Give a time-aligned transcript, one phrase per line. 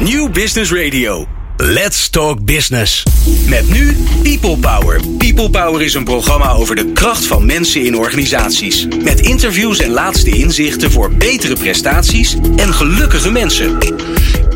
[0.00, 1.26] New Business Radio.
[1.56, 3.02] Let's Talk Business.
[3.48, 5.00] Met nu People Power.
[5.18, 8.86] People Power is een programma over de kracht van mensen in organisaties.
[9.02, 13.78] Met interviews en laatste inzichten voor betere prestaties en gelukkige mensen.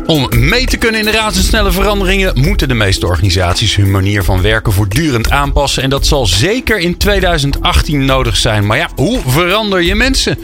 [0.05, 4.41] Om mee te kunnen in de razendsnelle veranderingen moeten de meeste organisaties hun manier van
[4.41, 5.83] werken voortdurend aanpassen.
[5.83, 8.65] En dat zal zeker in 2018 nodig zijn.
[8.65, 10.39] Maar ja, hoe verander je mensen?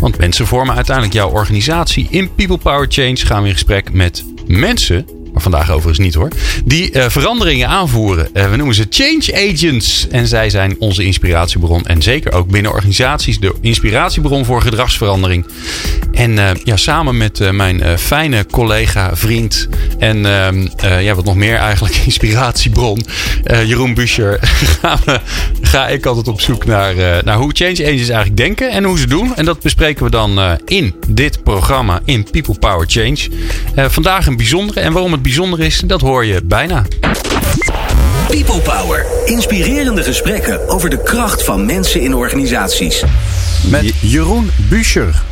[0.00, 2.06] Want mensen vormen uiteindelijk jouw organisatie.
[2.10, 5.04] In People Power Change gaan we in gesprek met mensen
[5.40, 6.28] vandaag overigens niet hoor.
[6.64, 8.28] Die uh, veranderingen aanvoeren.
[8.34, 10.06] Uh, we noemen ze change agents.
[10.10, 11.84] En zij zijn onze inspiratiebron.
[11.84, 15.46] En zeker ook binnen organisaties de inspiratiebron voor gedragsverandering.
[16.12, 19.68] En uh, ja, samen met mijn fijne collega, vriend
[19.98, 20.66] en ehm,
[21.00, 23.04] ja, wat nog meer eigenlijk inspiratiebron,
[23.44, 24.38] Jeroen Buscher,
[25.62, 26.94] ga ik altijd op zoek naar,
[27.24, 29.36] naar hoe change agents eigenlijk denken en hoe ze doen.
[29.36, 33.28] En dat bespreken we dan in dit programma in People Power Change.
[33.74, 35.22] vandaag een bijzondere en waarom het
[35.58, 36.84] is, dat hoor je bijna.
[38.28, 39.06] People Power.
[39.24, 43.04] Inspirerende gesprekken over de kracht van mensen in organisaties.
[43.68, 45.22] Met Jeroen Buescher.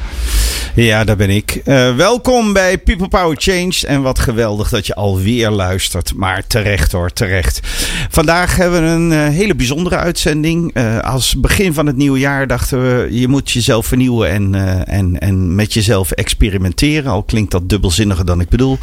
[0.79, 1.61] Ja, daar ben ik.
[1.65, 3.87] Uh, welkom bij People Power Change.
[3.87, 6.15] En wat geweldig dat je alweer luistert.
[6.15, 7.61] Maar terecht hoor, terecht.
[8.09, 10.77] Vandaag hebben we een uh, hele bijzondere uitzending.
[10.77, 14.55] Uh, als begin van het nieuwe jaar dachten we, je moet jezelf vernieuwen en,
[14.87, 17.11] en, en met jezelf experimenteren.
[17.11, 18.79] Al klinkt dat dubbelzinniger dan ik bedoel.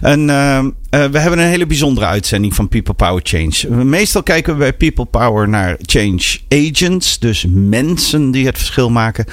[0.00, 0.30] En
[0.90, 3.84] we hebben een hele bijzondere uitzending van People Power Change.
[3.84, 7.18] Meestal kijken we bij People Power naar change agents.
[7.18, 9.24] Dus mensen die het verschil maken.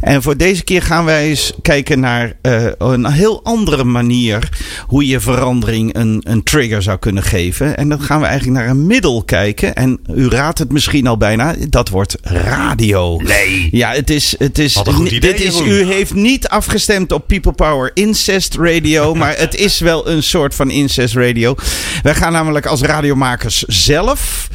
[0.00, 4.48] En voor deze keer gaan wij eens kijken naar uh, een heel andere manier
[4.86, 7.76] hoe je verandering een, een trigger zou kunnen geven.
[7.76, 9.74] En dan gaan we eigenlijk naar een middel kijken.
[9.74, 13.16] En u raadt het misschien al bijna, dat wordt radio.
[13.16, 13.68] Nee.
[13.70, 14.34] Ja, het is.
[14.38, 19.38] Het is, idee, dit is u heeft niet afgestemd op People Power Incest Radio, maar
[19.38, 21.54] het is wel een soort van incest radio.
[22.02, 24.48] Wij gaan namelijk als radiomakers zelf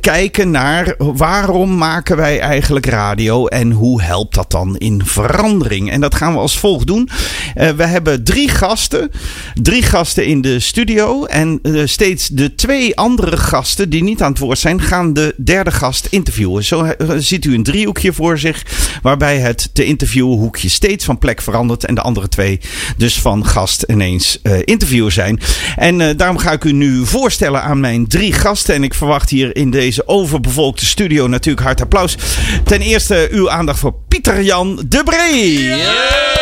[0.00, 5.90] kijken naar waarom maken wij eigenlijk radio en hoe helpt dat dan in verandering.
[5.90, 7.08] En dat gaan we als volgt doen.
[7.56, 9.10] Uh, we hebben drie gasten.
[9.54, 11.24] Drie gasten in de studio.
[11.24, 15.34] En uh, steeds de twee andere gasten die niet aan het woord zijn, gaan de
[15.36, 16.64] derde gast interviewen.
[16.64, 18.62] Zo uh, ziet u een driehoekje voor zich.
[19.02, 21.84] Waarbij het te interviewen hoekje steeds van plek verandert.
[21.84, 22.60] En de andere twee
[22.96, 25.40] dus van gast ineens interviewer zijn.
[25.78, 28.74] En daarom ga ik u nu voorstellen aan mijn drie gasten.
[28.74, 32.16] En ik verwacht hier in deze overbevolkte studio natuurlijk hard applaus.
[32.64, 35.64] Ten eerste uw aandacht voor Pieter Jan de Bree.
[35.64, 36.38] Yeah!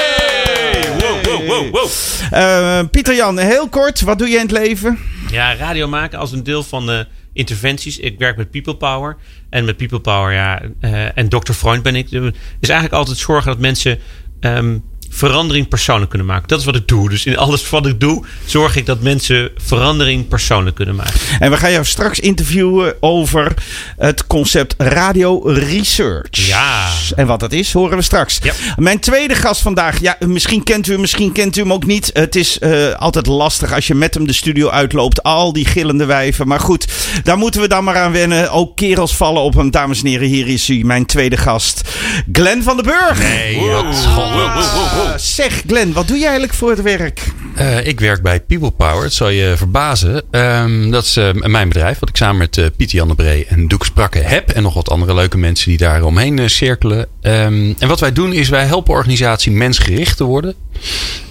[0.98, 1.88] Wow, wow, wow, wow.
[2.32, 4.98] Uh, Pieter Jan, heel kort, wat doe je in het leven?
[5.30, 7.98] Ja, radio maken als een deel van de interventies.
[7.98, 9.16] Ik werk met People Power.
[9.50, 11.52] En met People Power, ja, uh, en Dr.
[11.52, 12.10] Freund ben ik.
[12.10, 13.98] Dus eigenlijk altijd zorgen dat mensen
[14.40, 16.48] um, verandering persoonlijk kunnen maken.
[16.48, 17.08] Dat is wat ik doe.
[17.08, 21.20] Dus in alles wat ik doe, zorg ik dat mensen verandering persoonlijk kunnen maken.
[21.38, 23.54] En we gaan jou straks interviewen over
[23.96, 26.46] het concept radio research.
[26.46, 26.88] Ja.
[27.16, 28.38] En wat dat is, horen we straks.
[28.42, 28.52] Ja.
[28.76, 32.10] Mijn tweede gast vandaag, ja, misschien kent u hem, misschien kent u hem ook niet.
[32.12, 35.22] Het is uh, altijd lastig als je met hem de studio uitloopt.
[35.22, 36.48] Al die gillende wijven.
[36.48, 36.86] Maar goed,
[37.22, 38.50] daar moeten we dan maar aan wennen.
[38.50, 39.70] Ook kerels vallen op hem.
[39.70, 41.80] Dames en heren, hier is hij, mijn tweede gast.
[42.32, 43.18] Glenn van den Burg.
[43.18, 43.72] Nee, wow.
[43.72, 47.32] wat wow, wow, wow, Uh, zeg, Glenn, wat doe jij eigenlijk voor het werk?
[47.58, 49.02] Uh, ik werk bij People Power.
[49.02, 50.22] Het zal je verbazen.
[50.30, 53.46] Um, dat is uh, mijn bedrijf, wat ik samen met uh, Pieter Jan de Bree
[53.46, 54.50] en Doek Sprakke heb.
[54.50, 56.98] En nog wat andere leuke mensen die daar omheen cirkelen.
[57.22, 60.54] Um, en wat wij doen is wij helpen organisatie mensgericht te worden.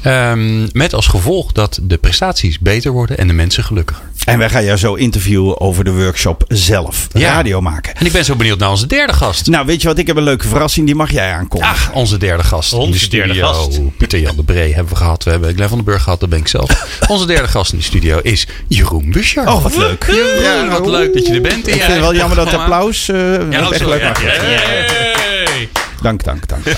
[0.05, 4.03] Um, met als gevolg dat de prestaties beter worden en de mensen gelukkiger.
[4.25, 7.07] En wij gaan jou zo interviewen over de workshop zelf.
[7.13, 7.33] Ja.
[7.33, 7.95] Radio maken.
[7.95, 9.47] En ik ben zo benieuwd naar onze derde gast.
[9.47, 9.97] Nou, weet je wat?
[9.97, 10.85] Ik heb een leuke verrassing.
[10.85, 11.75] Die mag jij aankondigen.
[11.75, 12.73] Ah, onze derde gast.
[12.73, 13.25] Onze in de studio.
[13.33, 13.79] derde gast.
[13.97, 15.23] Pieter Jan de Bree hebben we gehad.
[15.23, 16.19] We hebben Glenn van den Burg gehad.
[16.19, 16.69] Dat ben ik zelf.
[17.07, 19.47] onze derde gast in de studio is Jeroen Buscher.
[19.47, 20.05] Oh, wat leuk.
[20.41, 21.67] Ja, wat leuk dat je er bent.
[21.67, 24.21] Ik vind het wel jammer dat het applaus uh, Ja, echt leuk Ja, mag.
[24.23, 25.69] ja, Hey.
[26.01, 26.63] Dank, dank, dank.
[26.63, 26.77] dank.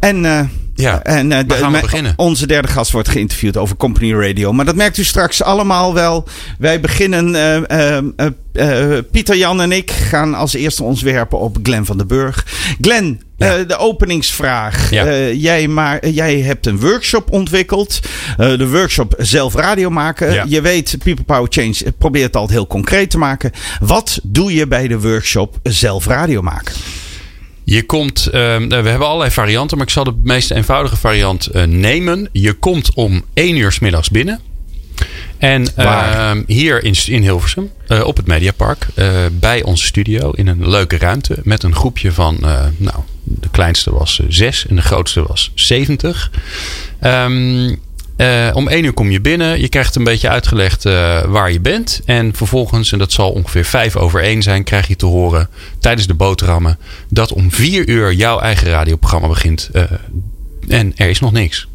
[0.00, 0.40] En, uh,
[0.74, 2.12] Ja, en uh, de- gaan we beginnen?
[2.16, 4.52] onze derde gast wordt geïnterviewd over Company Radio.
[4.52, 6.28] Maar dat merkt u straks allemaal wel.
[6.58, 7.34] Wij beginnen.
[7.34, 11.84] eh, eh, eh, eh, Pieter Jan en ik gaan als eerste ons werpen op Glenn
[11.84, 12.46] van den Burg.
[12.80, 13.56] Glenn, Ja.
[13.56, 14.90] eh, de openingsvraag.
[14.90, 15.04] Ja.
[15.06, 18.00] Eh, jij, maar, eh, jij hebt een workshop ontwikkeld.
[18.36, 20.32] Eh, de workshop zelf radio maken.
[20.32, 20.44] Ja.
[20.48, 23.50] Je weet, People Power Change eh, probeert het altijd heel concreet te maken.
[23.80, 26.74] Wat doe je bij de workshop zelf radio maken?
[27.64, 31.62] Je komt, ehm, we hebben allerlei varianten, maar ik zal de meest eenvoudige variant eh,
[31.62, 32.28] nemen.
[32.32, 34.40] Je komt om 1 uur 's middags binnen.
[35.38, 40.46] En ehm, hier in, in Hilversum, eh, op het Mediapark, eh, bij onze studio, in
[40.46, 41.38] een leuke ruimte.
[41.42, 45.52] Met een groepje van, eh, nou, de kleinste was eh, 6 en de grootste was
[45.54, 46.30] 70.
[47.00, 47.74] Ehm,
[48.16, 49.60] Eh, om één uur kom je binnen.
[49.60, 52.00] Je krijgt een beetje uitgelegd eh, waar je bent.
[52.04, 55.48] En vervolgens, en dat zal ongeveer vijf over één zijn, krijg je te horen
[55.78, 56.78] tijdens de boterhammen
[57.08, 59.68] dat om vier uur jouw eigen radioprogramma begint.
[59.72, 59.82] Eh,
[60.68, 61.68] en er is nog niks.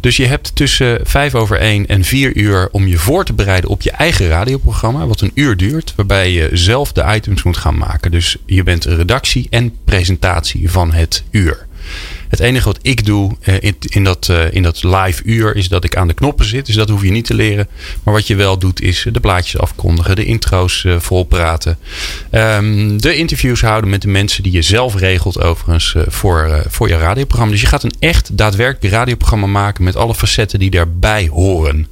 [0.00, 3.70] Dus je hebt tussen vijf over één en vier uur om je voor te bereiden
[3.70, 5.06] op je eigen radioprogramma.
[5.06, 5.92] Wat een uur duurt.
[5.96, 8.10] Waarbij je zelf de items moet gaan maken.
[8.10, 11.66] Dus je bent redactie en presentatie van het uur.
[12.34, 15.68] Het enige wat ik doe eh, in, in, dat, eh, in dat live uur is
[15.68, 16.66] dat ik aan de knoppen zit.
[16.66, 17.68] Dus dat hoef je niet te leren.
[18.02, 21.78] Maar wat je wel doet is de plaatjes afkondigen, de intro's uh, volpraten.
[22.30, 26.96] Um, de interviews houden met de mensen die je zelf regelt overigens voor, voor je
[26.96, 27.52] radioprogramma.
[27.52, 31.86] Dus je gaat een echt daadwerkelijk radioprogramma maken met alle facetten die daarbij horen.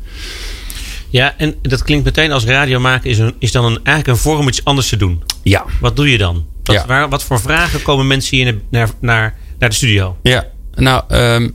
[1.09, 4.23] Ja, en dat klinkt meteen als radio maken is, een, is dan een, eigenlijk een
[4.23, 5.23] vorm om iets anders te doen.
[5.43, 5.65] Ja.
[5.81, 6.44] Wat doe je dan?
[6.62, 6.87] Wat, ja.
[6.87, 10.17] waar, wat voor vragen komen mensen hier naar, naar naar de studio?
[10.23, 11.55] Ja, nou, um,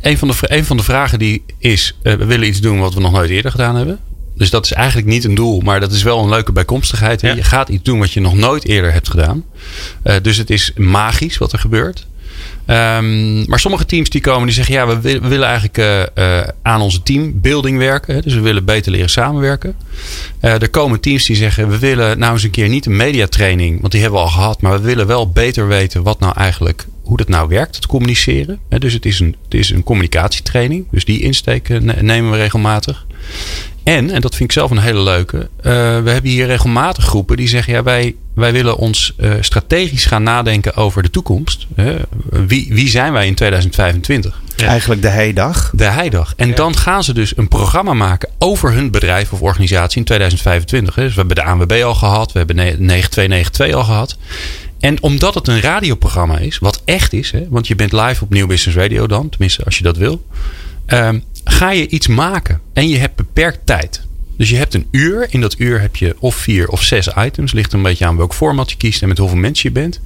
[0.00, 2.94] een, van de, een van de vragen die is: uh, we willen iets doen wat
[2.94, 3.98] we nog nooit eerder gedaan hebben.
[4.36, 7.20] Dus dat is eigenlijk niet een doel, maar dat is wel een leuke bijkomstigheid.
[7.20, 7.34] Ja.
[7.34, 9.44] Je gaat iets doen wat je nog nooit eerder hebt gedaan.
[10.04, 12.06] Uh, dus het is magisch wat er gebeurt.
[12.66, 16.48] Um, maar sommige teams die komen die zeggen: ja, we, we willen eigenlijk uh, uh,
[16.62, 18.14] aan onze teambuilding werken.
[18.14, 19.76] Hè, dus we willen beter leren samenwerken.
[20.40, 23.80] Uh, er komen teams die zeggen: we willen nou eens een keer niet een mediatraining,
[23.80, 24.60] want die hebben we al gehad.
[24.60, 28.58] Maar we willen wel beter weten wat nou eigenlijk hoe dat nou werkt, het communiceren.
[28.68, 30.86] Dus het is een, het is een communicatietraining.
[30.90, 33.06] Dus die insteken nemen we regelmatig.
[33.84, 35.62] En, en dat vind ik zelf een hele leuke, uh,
[36.02, 40.22] we hebben hier regelmatig groepen die zeggen: ja, wij, wij willen ons uh, strategisch gaan
[40.22, 41.66] nadenken over de toekomst.
[41.76, 41.94] Uh,
[42.46, 44.42] wie, wie zijn wij in 2025?
[44.56, 44.66] Ja.
[44.66, 45.70] Eigenlijk de heidag.
[45.74, 46.32] De heidag.
[46.36, 46.54] En ja.
[46.54, 50.94] dan gaan ze dus een programma maken over hun bedrijf of organisatie in 2025.
[50.94, 54.16] Dus we hebben de ANWB al gehad, we hebben 9292 al gehad.
[54.84, 58.30] En omdat het een radioprogramma is, wat echt is, hè, want je bent live op
[58.30, 60.26] Nieuw Business Radio dan, tenminste als je dat wil,
[60.86, 62.60] um, ga je iets maken.
[62.72, 64.02] En je hebt beperkt tijd.
[64.36, 65.26] Dus je hebt een uur.
[65.30, 67.52] In dat uur heb je of vier of zes items.
[67.52, 70.00] Ligt een beetje aan welk format je kiest en met hoeveel mensen je bent.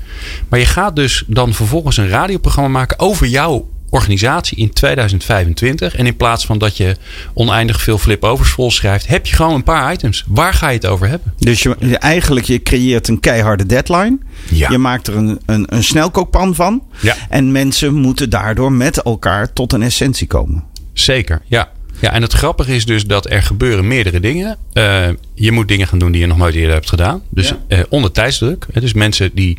[0.48, 5.94] Maar je gaat dus dan vervolgens een radioprogramma maken over jouw organisatie in 2025.
[5.94, 6.96] En in plaats van dat je
[7.34, 10.24] oneindig veel flip-overs vol schrijft, heb je gewoon een paar items.
[10.26, 11.34] Waar ga je het over hebben?
[11.38, 14.18] Dus je, je eigenlijk, je creëert een keiharde deadline.
[14.50, 14.70] Ja.
[14.70, 16.82] Je maakt er een, een, een snelkookpan van.
[17.00, 17.16] Ja.
[17.28, 20.64] En mensen moeten daardoor met elkaar tot een essentie komen.
[20.92, 21.68] Zeker, ja.
[22.00, 24.56] Ja, en het grappige is dus dat er gebeuren meerdere dingen.
[24.74, 27.22] Uh, je moet dingen gaan doen die je nog nooit eerder hebt gedaan.
[27.30, 27.78] Dus Ja.
[27.78, 28.66] uh, onder tijdsdruk.
[28.72, 29.58] Hè, Dus mensen die,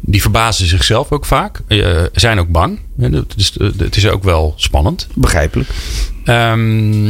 [0.00, 1.60] die verbazen zichzelf ook vaak.
[1.68, 2.78] Uh, zijn ook bang.
[3.36, 5.08] Is- Het is ook wel spannend.
[5.14, 5.68] Begrijpelijk.
[6.24, 7.06] Ehm,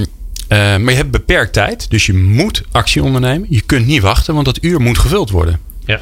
[0.49, 1.91] eh, maar je hebt beperkt tijd.
[1.91, 3.47] Dus je moet actie ondernemen.
[3.51, 5.61] Je kunt niet wachten, want dat uur moet gevuld worden.
[5.87, 6.01] Ja.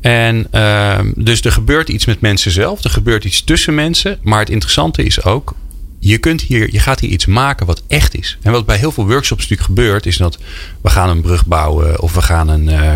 [0.00, 2.84] En ehm, dus er gebeurt iets met mensen zelf.
[2.84, 4.18] Er gebeurt iets tussen mensen.
[4.22, 5.54] Maar het interessante is ook.
[6.02, 8.38] Je, kunt hier, je gaat hier iets maken wat echt is.
[8.42, 10.38] En wat bij heel veel workshops natuurlijk gebeurt, is dat
[10.80, 12.00] we gaan een brug bouwen.
[12.00, 12.94] Of we gaan een, eh,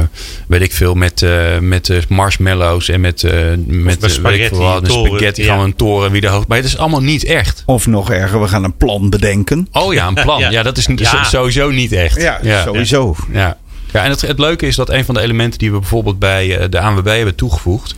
[0.48, 3.32] weet ik veel, met, eh, met eh, marshmallows en met, eh
[3.66, 5.42] met ik veel wat, een toren, spaghetti.
[5.42, 5.48] ja.
[5.48, 6.44] Gaan we een toren wie de hoogte.
[6.48, 7.62] Maar het is allemaal niet echt.
[7.66, 9.68] Of nog erger, we gaan een plan bedenken.
[9.72, 10.40] Oh ja, een plan.
[10.44, 10.50] ja.
[10.50, 10.62] Ja.
[10.62, 11.24] dat is Ja.
[11.24, 12.30] sowieso niet echt.
[12.64, 13.16] sowieso.
[13.32, 13.58] Ja.
[13.94, 16.58] Ja, en het, het leuke is dat een van de elementen die we bijvoorbeeld bij
[16.58, 17.94] eh, de ANWB hebben toegevoegd,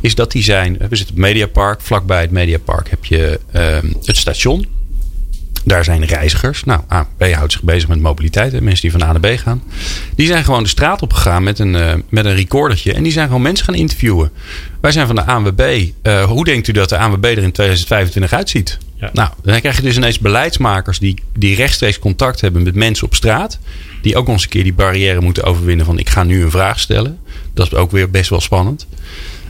[0.00, 0.72] is dat die zijn.
[0.72, 1.80] We zitten op het Mediapark.
[1.80, 4.66] Vlakbij het Mediapark heb je ehm, het station.
[5.64, 6.64] Daar zijn reizigers.
[6.64, 8.52] Nou, ANWB houdt zich bezig met mobiliteit.
[8.52, 9.62] Hè, mensen die van A naar B gaan.
[10.14, 12.92] Die zijn gewoon de straat opgegaan met een, eh, met een recordertje.
[12.92, 14.30] En die zijn gewoon mensen gaan interviewen.
[14.80, 15.88] Wij zijn van de ANWB.
[16.02, 18.78] Eh, hoe denkt u dat de ANWB er in 2025 uitziet?
[19.00, 19.10] Ja.
[19.12, 23.14] Nou, dan krijg je dus ineens beleidsmakers die, die rechtstreeks contact hebben met mensen op
[23.14, 23.58] straat.
[24.02, 26.50] Die ook nog eens een keer die barrière moeten overwinnen van ik ga nu een
[26.50, 27.18] vraag stellen.
[27.54, 28.86] Dat is ook weer best wel spannend.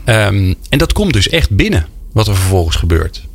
[0.03, 3.27] Ehm, en dat komt dus echt binnen wat er vervolgens gebeurt.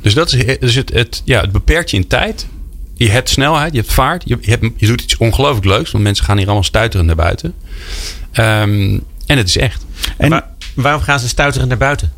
[0.00, 2.46] Dus dat is dus het, het, ja, het beperkt je in tijd.
[2.94, 4.22] Je hebt snelheid, je hebt vaart.
[4.26, 5.90] Je, je, hebt, je doet iets ongelooflijk leuks.
[5.90, 7.54] Want mensen gaan hier allemaal stuiterend naar buiten.
[8.32, 9.84] Ehm, en het is echt.
[10.16, 12.12] En Waar- waarom gaan ze stuiterend naar buiten?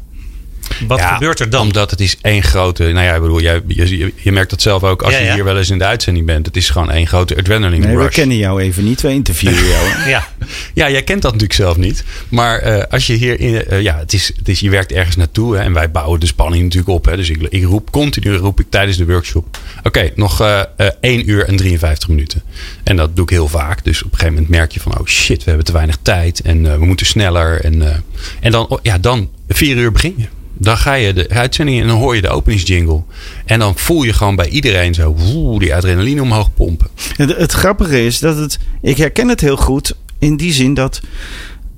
[0.87, 1.61] Wat Ja, gebeurt er dan?
[1.61, 2.83] Omdat het is één grote.
[2.83, 5.25] Nou ja, ik bedoel, jij, je, je, je merkt dat zelf ook als Ja, je
[5.25, 5.35] ja.
[5.35, 6.47] hier wel eens in de uitzending bent.
[6.47, 8.15] Het is gewoon één grote adrenaline nee, we rush.
[8.15, 9.01] kennen jou even niet.
[9.01, 9.87] We interviewen jou.
[10.09, 10.29] Ja,
[10.75, 12.05] Ja, jij kent dat natuurlijk zelf niet.
[12.29, 13.65] Maar eh, als je hier in.
[13.67, 15.57] eh, ja, het is, het is, je werkt ergens naartoe.
[15.57, 17.05] Hè, en wij bouwen de spanning natuurlijk op.
[17.05, 19.59] Hè, dus ik, ik roep continu roep ik tijdens de workshop.
[19.83, 22.43] Oké, nog eh eh, 1 uur en 53 minuten.
[22.85, 23.85] En dat doe ik heel vaak.
[23.85, 26.41] Dus op een gegeven moment merk je van: oh shit, we hebben te weinig tijd.
[26.41, 27.61] En eh, we moeten sneller.
[27.65, 27.97] En, eh,
[28.41, 30.27] en dan, oh, ja, dan 4 uur begin je.
[30.55, 33.03] Dan ga je de uitzending in en dan hoor je de openingsjingle.
[33.45, 35.17] En dan voel je gewoon bij iedereen zo
[35.59, 36.89] die adrenaline omhoog pompen.
[37.17, 38.59] Het, het grappige is dat het.
[38.83, 41.01] Ik herken het heel goed in die zin dat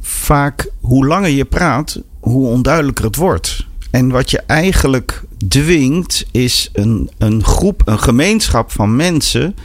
[0.00, 3.66] vaak hoe langer je praat, hoe onduidelijker het wordt.
[3.90, 9.56] En wat je eigenlijk dwingt, is een, een groep, een gemeenschap van mensen.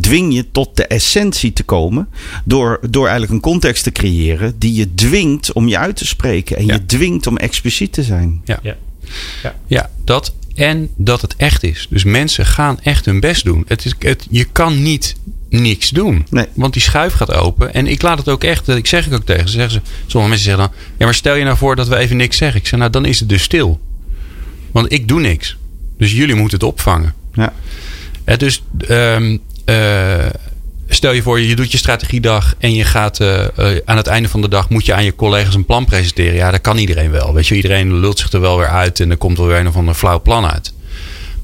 [0.00, 2.08] Dwing je tot de essentie te komen.
[2.44, 6.56] Door, door eigenlijk een context te creëren die je dwingt om je uit te spreken.
[6.56, 6.74] En Ja.
[6.74, 8.40] je dwingt om expliciet te zijn.
[8.44, 8.58] Ja.
[8.62, 8.76] Ja.
[9.66, 11.86] Ja, dat en dat het echt is.
[11.90, 13.64] Dus mensen gaan echt hun best doen.
[13.68, 15.16] Het is, het, je kan niet
[15.48, 16.26] niks doen.
[16.30, 16.46] Nee.
[16.54, 17.74] Want die schuif gaat open.
[17.74, 19.54] En ik laat het ook echt, ik zeg het ook tegen ze.
[19.54, 22.16] Zeggen ze sommige mensen zeggen dan, ja maar stel je nou voor dat we even
[22.16, 22.60] niks zeggen.
[22.60, 23.80] Ik zeg nou dan is het dus stil.
[24.72, 25.56] Want ik doe niks.
[25.98, 27.14] Dus jullie moeten het opvangen.
[27.34, 27.52] Ja.
[28.24, 29.38] Hè, dus ehm, eh,
[30.88, 34.28] stel je voor, je doet je strategiedag en je gaat eh, eh, aan het einde
[34.28, 36.34] van de dag moet je aan je collega's een plan presenteren.
[36.34, 37.34] Ja, dat kan iedereen wel.
[37.34, 39.68] Weet je, iedereen lult zich er wel weer uit en er komt wel weer een
[39.68, 40.72] of ander flauw plan uit.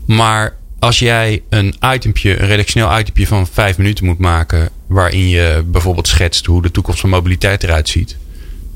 [0.05, 5.63] Maar als jij een itempje, een redactioneel itempje van vijf minuten moet maken, waarin je
[5.67, 8.17] bijvoorbeeld schetst hoe de toekomst van mobiliteit eruit ziet,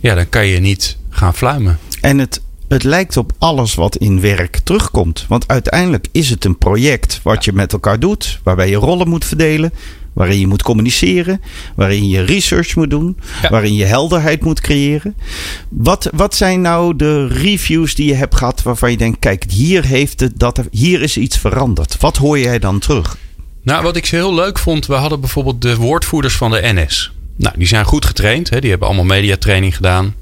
[0.01, 1.79] ja, dan kan je niet gaan fluimen.
[2.01, 2.41] En het,
[2.75, 5.25] het lijkt op alles wat in werk terugkomt.
[5.28, 9.25] Want uiteindelijk is het een project wat je met elkaar doet, waarbij je rollen moet
[9.25, 9.73] verdelen,
[10.12, 11.40] waarin je moet communiceren,
[11.76, 13.49] waarin je research moet doen, Ja.
[13.49, 15.14] waarin je helderheid moet creëren.
[15.69, 19.85] Wat, wat zijn nou de reviews die je hebt gehad waarvan je denkt, kijk, hier,
[19.85, 21.97] heeft het, dat, hier is iets veranderd.
[22.00, 23.16] Wat hoor jij dan terug?
[23.62, 27.12] Nou, wat ik heel leuk vond, we hadden bijvoorbeeld de woordvoerders van de NS.
[27.37, 28.61] Nou, die zijn goed getraind, hè?
[28.61, 30.14] die hebben allemaal mediatraining gedaan.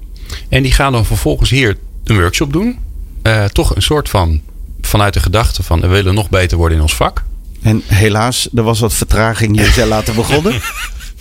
[0.49, 2.79] En die gaan dan vervolgens hier een workshop doen.
[3.23, 4.41] Eh, toch een soort van,
[4.81, 7.23] vanuit de gedachte van, we willen nog beter worden in ons vak.
[7.63, 9.61] En helaas, er was wat vertraging.
[9.61, 10.61] Je zou laten begonnen.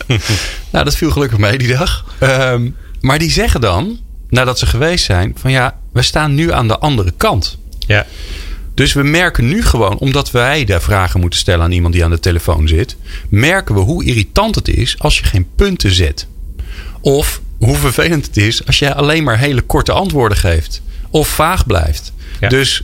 [0.70, 2.04] Nou, dat viel gelukkig mee die dag.
[2.18, 2.70] Ehm,
[3.00, 3.98] maar die zeggen dan,
[4.28, 7.58] nadat ze geweest zijn, van ja, we staan nu aan de andere kant.
[7.78, 8.06] Ja.
[8.74, 12.10] Dus we merken nu gewoon, omdat wij daar vragen moeten stellen aan iemand die aan
[12.10, 12.96] de telefoon zit,
[13.28, 16.26] merken we hoe irritant het is als je geen punten zet.
[17.00, 20.82] Of hoe vervelend het is als jij alleen maar hele korte antwoorden geeft.
[21.10, 22.12] Of vaag blijft.
[22.40, 22.48] Ja.
[22.48, 22.82] Dus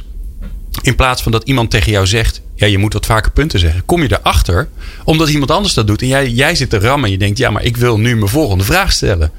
[0.83, 3.85] in plaats van dat iemand tegen jou zegt, ja, je moet wat vaker punten zeggen,
[3.85, 4.69] kom je erachter
[5.05, 6.03] omdat iemand anders dat doet.
[6.03, 8.31] En jij, jij zit te rammen en je denkt, ja, maar ik wil nu mijn
[8.31, 9.31] volgende vraag stellen.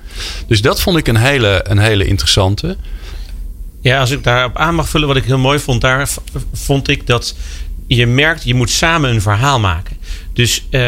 [0.48, 2.78] Dus dat vond ik een hele, een hele interessante.
[3.82, 6.10] Ja, als ik daarop aan mag vullen, wat ik heel mooi vond, daar
[6.54, 7.36] vond ik dat
[7.88, 9.98] je merkt, je moet samen een verhaal maken.
[10.34, 10.80] Dus eh,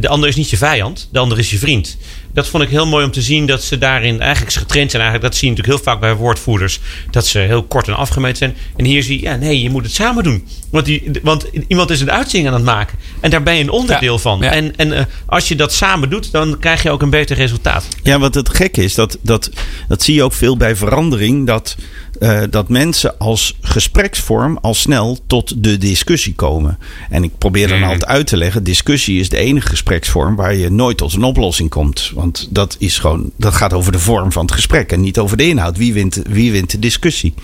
[0.00, 1.96] de ander is niet je vijand, de ander is je vriend.
[2.34, 5.02] Dat vond ik heel mooi om te zien dat ze daarin eigenlijk getraind zijn.
[5.02, 6.80] Eigenlijk, dat zie je natuurlijk heel vaak bij woordvoerders.
[7.10, 8.56] Dat ze heel kort en afgemeten zijn.
[8.76, 10.46] En hier zie je, ja, nee, je moet het samen doen.
[10.70, 12.98] Want, die, want iemand is een uitzending aan het maken.
[13.20, 14.38] En daar ben je een onderdeel Ja, van.
[14.40, 14.50] ja.
[14.50, 17.88] En, en eh, als je dat samen doet, dan krijg je ook een beter resultaat.
[18.02, 19.50] Ja, wat het gekke is, dat, dat,
[19.88, 21.46] dat zie je ook veel bij verandering.
[21.46, 21.76] Dat,
[22.20, 26.78] eh, dat mensen als gespreksvorm al snel tot de discussie komen.
[27.10, 27.88] En ik probeer dan Mhm.
[27.88, 31.70] altijd uit te leggen: discussie is de enige gespreksvorm waar je nooit tot een oplossing
[31.70, 32.10] komt.
[32.14, 35.36] Want dat, is gewoon, dat gaat over de vorm van het gesprek en niet over
[35.36, 35.76] de inhoud.
[35.76, 37.34] Wie wint, wie wint de discussie?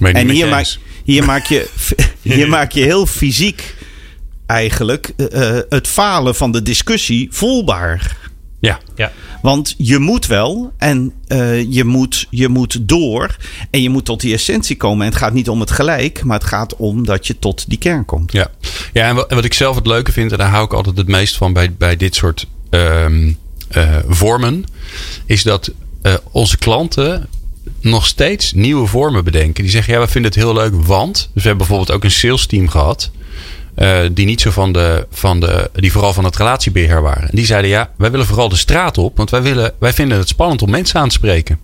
[0.00, 0.48] En hier
[1.04, 1.68] hier, maak je,
[2.22, 3.74] hier maak je heel fysiek
[4.46, 8.16] eigenlijk eh, eh, het falen van de discussie voelbaar.
[8.62, 9.12] Ja, Ja.
[9.40, 13.36] Want je moet wel en eh, je, moet, je moet door
[13.70, 15.06] en je moet tot die essentie komen.
[15.06, 17.78] En het gaat niet om het gelijk, maar het gaat om dat je tot die
[17.78, 18.32] kern komt.
[18.32, 18.50] Ja,
[18.92, 21.36] ja en wat, ik zelf het leuke vind, en daar hou ik altijd het meest
[21.36, 23.32] van bij, bij dit soort ehm,
[23.68, 24.64] eh, vormen,
[25.26, 25.70] is dat
[26.02, 27.28] eh, onze klanten
[27.80, 29.62] nog steeds nieuwe vormen bedenken.
[29.62, 31.14] Die zeggen, ja, we vinden het heel leuk, want...
[31.14, 33.10] Dus we hebben bijvoorbeeld ook een sales team gehad...
[33.74, 37.22] eh, die niet zo van de, van de, die vooral van het relatiebeheer waren.
[37.22, 40.18] En die zeiden, ja, wij willen vooral de straat op, want wij, willen, wij vinden
[40.18, 41.58] het spannend om mensen aan te spreken.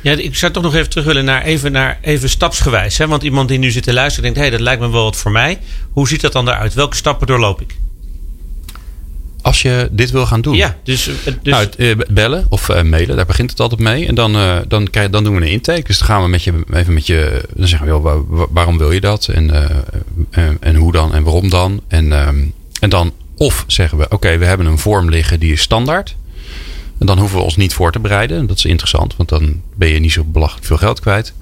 [0.00, 2.98] Ja, ik zou toch nog even terug willen naar even, naar even stapsgewijs.
[2.98, 3.06] Hè?
[3.06, 5.16] Want iemand die nu zit te luisteren denkt: hé, hey, dat lijkt me wel wat
[5.16, 5.58] voor mij.
[5.90, 6.74] Hoe ziet dat dan eruit?
[6.74, 7.76] Welke stappen doorloop ik?
[9.44, 10.54] Als je dit wil gaan doen.
[10.54, 11.08] Ja, dus.
[11.08, 14.06] eh, dus Nou, eh, bellen of eh, mailen, daar begint het altijd mee.
[14.06, 14.36] En dan,
[14.68, 15.82] dan, krijg, dan doen we een intake.
[15.86, 17.42] Dus dan gaan we met je even met je.
[17.54, 19.28] Dan zeggen we, joh, waar- waar- waarom wil je dat?
[19.28, 19.50] En,
[20.60, 21.14] en hoe dan?
[21.14, 21.80] En waarom dan?
[21.88, 22.36] En, ehm,
[22.80, 26.16] en dan of zeggen we, oké, we hebben een vorm liggen die is standaard.
[26.98, 28.38] En dan hoeven we ons niet voor te bereiden.
[28.38, 31.32] En dat is interessant, want dan ben je niet zo belachelijk veel geld kwijt.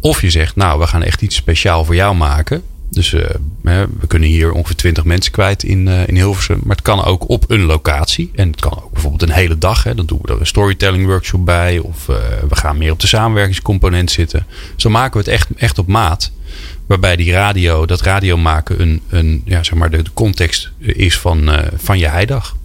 [0.00, 2.62] Of je zegt, nou, we gaan echt iets speciaal voor jou maken.
[2.90, 3.34] Dus eh,
[4.00, 6.60] we kunnen hier ongeveer 20 mensen kwijt in, eh, in Hilversum.
[6.62, 8.30] Maar het kan ook op een locatie.
[8.34, 9.84] En het kan ook bijvoorbeeld een hele dag.
[9.84, 9.94] Hè.
[9.94, 11.78] Dan doen we er een storytelling workshop bij.
[11.78, 12.16] Of eh,
[12.48, 14.46] we gaan meer op de samenwerkingscomponent zitten.
[14.76, 16.32] Zo maken we het echt, echt op maat.
[16.86, 21.18] Waarbij die radio, dat radio maken een, een ja, zeg maar de, de context is
[21.18, 22.56] van, van je heidag.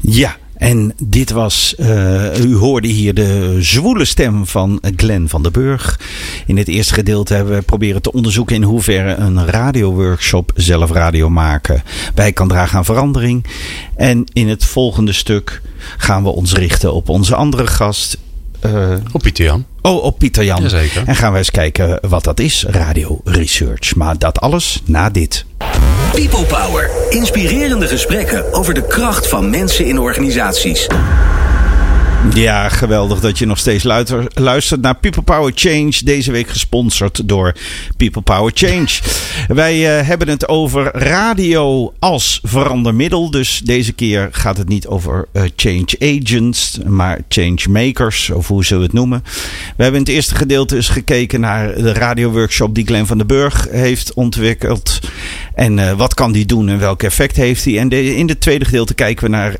[0.00, 5.50] Ja, en dit was, eh, u hoorde hier de zwoele stem van Glenn van der
[5.52, 6.00] Burg.
[6.46, 11.28] In het eerste gedeelte hebben we proberen te onderzoeken in hoeverre een radioworkshop zelf radio
[11.30, 11.82] maken
[12.14, 13.44] bij kan dragen aan verandering.
[13.96, 15.62] En in het volgende stuk
[15.96, 18.18] gaan we ons richten op onze andere gast.
[18.60, 19.64] eh, Op Pieter Jan.
[19.82, 20.62] oh, op Pieter Jan.
[20.62, 21.02] Jazeker.
[21.06, 23.94] En gaan we eens kijken wat dat is, radio research.
[23.94, 25.44] Maar dat alles na dit.
[26.14, 26.90] People Power.
[27.08, 30.88] Inspirerende gesprekken over de kracht van mensen in organisaties.
[32.34, 35.92] Ja, geweldig dat je nog steeds luister- luistert naar People Power Change.
[36.04, 37.54] Deze week gesponsord door
[37.96, 38.88] People Power Change.
[39.48, 43.30] Wij eh, hebben het over radio als verandermiddel.
[43.30, 48.64] Dus deze keer gaat het niet over eh, change agents, maar change makers, of hoe
[48.64, 49.22] zullen we het noemen.
[49.76, 53.26] We hebben in het eerste gedeelte eens gekeken naar de radioworkshop die Glenn van den
[53.26, 54.98] Burg heeft ontwikkeld.
[55.54, 57.78] En eh, wat kan die doen en welk effect heeft hij?
[57.78, 59.56] En in het tweede gedeelte kijken we naar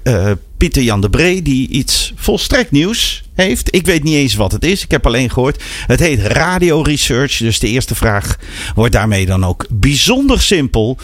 [0.56, 3.74] Pieter Jan de Bree, die iets volstrekt nieuws heeft.
[3.74, 4.82] Ik weet niet eens wat het is.
[4.82, 5.62] Ik heb alleen gehoord.
[5.86, 7.36] Het heet Radio Research.
[7.36, 8.36] Dus de eerste vraag
[8.74, 10.98] wordt daarmee dan ook bijzonder simpel.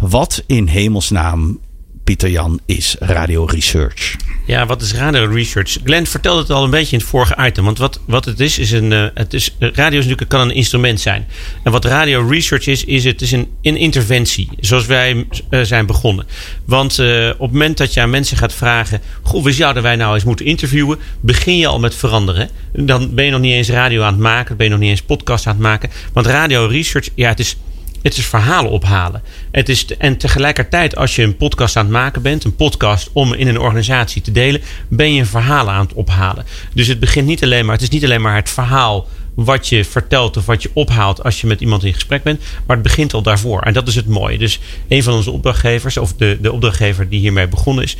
[0.00, 1.58] Wat in hemelsnaam,
[2.04, 4.16] Pieter Jan, is Radio Research?
[4.46, 5.76] Ja, wat is radio research?
[5.84, 7.64] Glenn vertelde het al een beetje in het vorige item.
[7.64, 8.92] Want wat, wat het is, is een.
[8.92, 11.26] eh, het is, radio is natuurlijk, kan een instrument zijn.
[11.62, 14.48] En wat radio research is, is het is een, interventie.
[14.60, 16.26] Zoals wij eh, zijn begonnen.
[16.64, 19.00] Want eh, op het moment dat je aan mensen gaat vragen.
[19.22, 20.98] Goh, wie zouden wij nou eens moeten interviewen?
[21.20, 22.48] Begin je al met veranderen.
[22.72, 24.56] Dan ben je nog niet eens radio aan het maken.
[24.56, 25.90] Ben je nog niet eens podcast aan het maken.
[26.12, 27.56] Want radio research, ja, het is.
[28.04, 29.22] Het is verhalen ophalen.
[29.50, 33.32] Het is, en tegelijkertijd, als je een podcast aan het maken bent, een podcast om
[33.32, 36.44] in een organisatie te delen, ben je een verhaal aan het ophalen.
[36.74, 39.84] Dus het begint niet alleen maar, het is niet alleen maar het verhaal wat je
[39.84, 43.14] vertelt of wat je ophaalt als je met iemand in gesprek bent, maar het begint
[43.14, 43.60] al daarvoor.
[43.60, 44.38] En dat is het mooie.
[44.38, 47.96] Dus een van onze opdrachtgevers, of de, de opdrachtgever die hiermee begonnen is,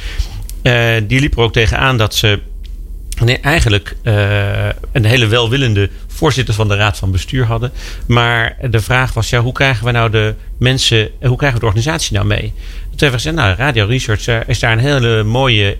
[0.62, 2.40] eh, die liep er ook tegenaan dat ze
[3.20, 7.72] Nee, eigenlijk eh, een hele welwillende voorzitter van de raad van bestuur hadden.
[8.06, 11.66] Maar de vraag was, ja, hoe krijgen we nou de mensen, eh, hoe krijgen we
[11.66, 12.40] de organisatie nou mee?
[12.40, 15.76] Toen hebben we gezegd, nou, Radio Research eh, is daar een hele mooie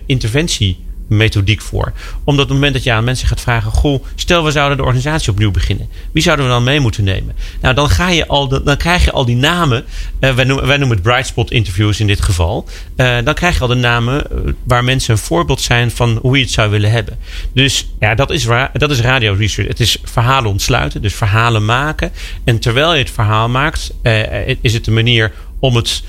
[1.07, 1.93] interventiemethodiek voor.
[2.23, 4.83] Omdat op het moment dat je aan mensen gaat vragen, goh, stel we zouden de
[4.83, 5.89] organisatie opnieuw beginnen.
[6.11, 7.35] Wie zouden we dan mee moeten nemen?
[7.61, 9.85] Nou, dan, ga je al dan krijg je al die namen.
[10.19, 12.67] eh, wij, noemen, wij noemen het bright spot interviews in dit geval.
[12.95, 16.37] Eh, dan krijg je al de namen eh, waar mensen een voorbeeld zijn van hoe
[16.37, 17.17] je het zou willen hebben.
[17.53, 19.67] Dus ja, dat is, dat is radio research.
[19.67, 22.11] Het is verhalen ontsluiten, dus verhalen maken.
[22.43, 23.93] En terwijl je het verhaal maakt,
[24.61, 26.03] is het een manier om het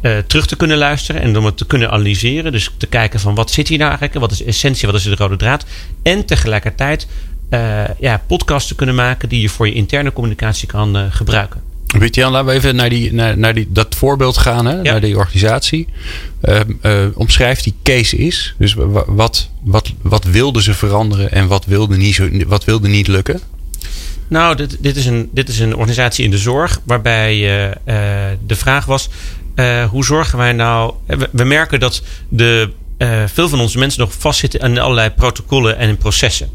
[0.00, 2.52] eh, terug te kunnen luisteren en om het te kunnen analyseren.
[2.52, 5.02] Dus te kijken van wat zit hier nou eigenlijk, wat is de essentie, wat is
[5.02, 5.64] de rode draad.
[6.02, 7.06] En tegelijkertijd
[7.48, 11.60] eh ja, podcasts te kunnen maken die je voor je interne communicatie kan eh, gebruiken.
[11.98, 14.82] Pieter Jan, laten we even naar, die, naar, naar die, dat voorbeeld gaan, hè?
[14.82, 15.88] naar die organisatie.
[16.44, 18.54] Uh, uh, omschrijf die case is.
[18.58, 22.88] Dus wa- wat, wat, wat wilden ze veranderen en wat wilde niet, zo, wat wilde
[22.88, 23.40] niet lukken?
[24.28, 27.74] Nou, dit, dit, is een, dit is een organisatie in de zorg waarbij uh, uh,
[28.46, 29.08] de vraag was:
[29.54, 30.94] uh, hoe zorgen wij nou?
[31.06, 35.76] We, we merken dat de, uh, veel van onze mensen nog vastzitten aan allerlei protocollen
[35.78, 36.50] en processen.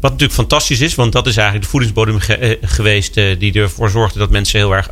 [0.00, 4.18] Wat natuurlijk fantastisch is, want dat is eigenlijk de voedingsbodem ge geweest die ervoor zorgde
[4.18, 4.88] dat mensen heel erg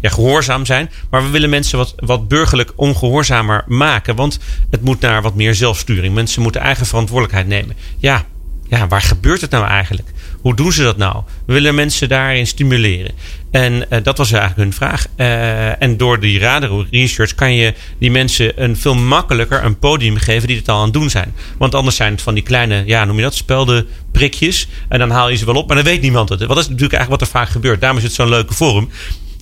[0.00, 0.90] ja, gehoorzaam zijn.
[1.10, 4.38] Maar we willen mensen wat, wat burgerlijk ongehoorzamer maken, want
[4.70, 6.14] het moet naar wat meer zelfsturing.
[6.14, 7.76] Mensen moeten eigen verantwoordelijkheid nemen.
[7.98, 8.24] Ja,
[8.68, 10.08] ja, waar gebeurt het nou eigenlijk?
[10.44, 11.22] Hoe doen ze dat nou?
[11.46, 13.12] We willen mensen daarin stimuleren.
[13.50, 15.06] En uh, dat was eigenlijk hun vraag.
[15.16, 20.16] Uh, en door die radio research kan je die mensen een veel makkelijker een podium
[20.16, 21.34] geven die het al aan het doen zijn.
[21.58, 24.68] Want anders zijn het van die kleine, ja, noem je dat, speldenprikjes.
[24.88, 26.40] En dan haal je ze wel op, maar dan weet niemand het.
[26.40, 27.80] Wat is natuurlijk eigenlijk wat er vaak gebeurt.
[27.80, 28.88] Daarom is het zo'n leuke forum.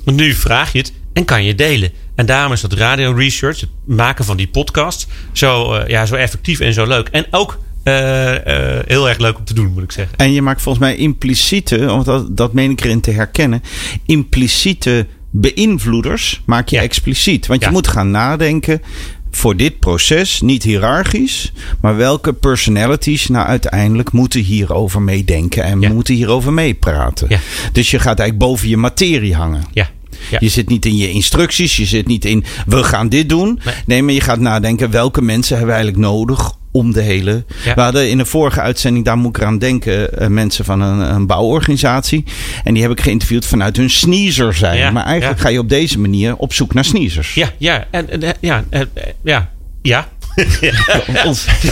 [0.05, 1.91] Want nu vraag je het en kan je delen.
[2.15, 6.15] En daarom is dat radio research, het maken van die podcast, zo, uh, ja, zo
[6.15, 7.09] effectief en zo leuk.
[7.09, 10.17] En ook uh, uh, heel erg leuk om te doen, moet ik zeggen.
[10.17, 13.63] En je maakt volgens mij impliciete, want dat, dat meen ik erin te herkennen,
[14.07, 16.83] impliciete beïnvloeders maak je ja.
[16.83, 17.47] expliciet.
[17.47, 18.83] Want je moet gaan nadenken
[19.31, 25.93] voor dit proces, niet hiërarchisch, maar welke personalities nou uiteindelijk moeten hierover meedenken en ja.
[25.93, 27.29] moeten hierover meepraten.
[27.73, 29.65] Dus je gaat eigenlijk boven je materie hangen.
[29.73, 29.91] Ja.
[30.31, 30.39] Ja.
[30.41, 33.61] Je zit niet in je instructies, je zit niet in we gaan dit doen.
[33.65, 37.45] Nee, nee maar je gaat nadenken welke mensen hebben we eigenlijk nodig om de hele.
[37.65, 37.75] Ja.
[37.75, 41.15] We hadden in een vorige uitzending, daar moet ik eraan denken, uh, mensen van een,
[41.15, 42.25] een, bouworganisatie.
[42.65, 44.79] En die heb ik geïnterviewd vanuit hun sneezer zijn.
[44.79, 45.45] Ja, maar eigenlijk ja.
[45.45, 47.35] ga je op deze manier op zoek naar sneezers.
[47.35, 48.91] Ja, ja, en, en ja, en,
[49.23, 49.51] ja,
[49.83, 50.09] ja.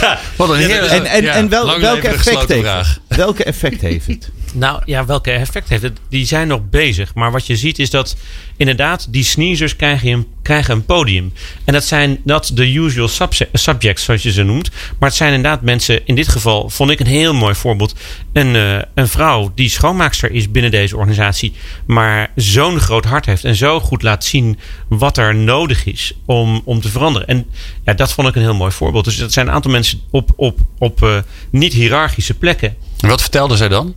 [0.01, 0.19] Ja.
[0.35, 4.29] Wat een heer, en, en, en wel, welke, effect heeft, welke effect heeft het?
[4.53, 5.99] Nou ja, welke effect heeft het?
[6.09, 7.13] Die zijn nog bezig.
[7.15, 8.15] Maar wat je ziet is dat
[8.57, 11.33] inderdaad die sneezers krijg je, krijgen een podium.
[11.63, 13.07] En dat zijn not the usual
[13.53, 14.69] subjects, zoals je ze noemt.
[14.99, 17.95] Maar het zijn inderdaad mensen, in dit geval vond ik een heel mooi voorbeeld.
[18.33, 21.53] Een, uh, een vrouw die schoonmaakster is binnen deze organisatie.
[21.85, 26.61] Maar zo'n groot hart heeft en zo goed laat zien wat er nodig is om,
[26.65, 27.27] om te veranderen.
[27.27, 27.45] En
[27.85, 29.05] ja, dat vond ik een heel mooi voorbeeld.
[29.05, 31.17] Dus dat zijn een aantal mensen op, op, op uh,
[31.49, 32.75] niet-hierarchische plekken.
[32.99, 33.95] En wat vertelde zij dan?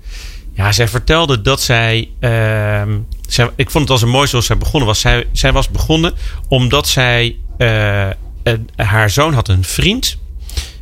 [0.55, 2.83] Ja, zij vertelde dat zij, uh,
[3.29, 5.01] zij, Ik vond het als een mooi zoals zij begonnen was.
[5.01, 6.15] Zij, zij was begonnen
[6.49, 7.37] omdat zij.
[7.59, 8.09] Uh,
[8.77, 10.19] haar zoon had een vriend.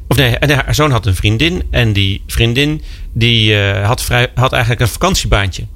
[0.09, 1.63] Of nee, haar zoon had een vriendin.
[1.71, 2.83] En die vriendin
[3.13, 5.67] die, uh, had, vrij, had eigenlijk een vakantiebaantje.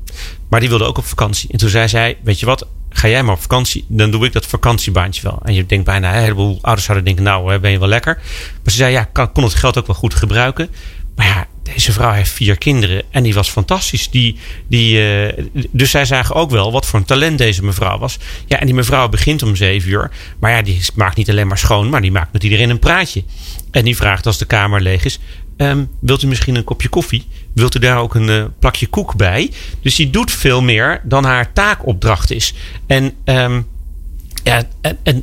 [0.49, 1.49] Maar die wilde ook op vakantie.
[1.53, 4.33] En toen zei zij: Weet je wat, ga jij maar op vakantie, dan doe ik
[4.33, 5.39] dat vakantiebaantje wel.
[5.45, 8.15] En je denkt bijna, een heleboel ouders zouden denken, nou ben je wel lekker.
[8.63, 10.71] Maar ze zei, ja, kan, kon het geld ook wel goed gebruiken.
[11.17, 14.11] Maar ja, deze vrouw heeft vier kinderen en die was fantastisch.
[14.11, 14.37] Die,
[14.69, 18.19] die, uh, dus zij zagen ook wel wat voor een talent deze mevrouw was.
[18.47, 20.11] Ja, en die mevrouw begint om zeven uur.
[20.41, 23.25] Maar ja, die maakt niet alleen maar schoon, maar die maakt met iedereen een praatje.
[23.71, 25.19] En die vraagt als de kamer leeg is:
[25.57, 27.27] um, Wilt u misschien een kopje koffie?
[27.55, 29.51] Wilt u daar ook een uh, plakje koek bij?
[29.81, 32.55] Dus die doet veel meer dan haar taakopdracht is.
[32.87, 33.67] En, um,
[34.45, 35.23] ja, en, en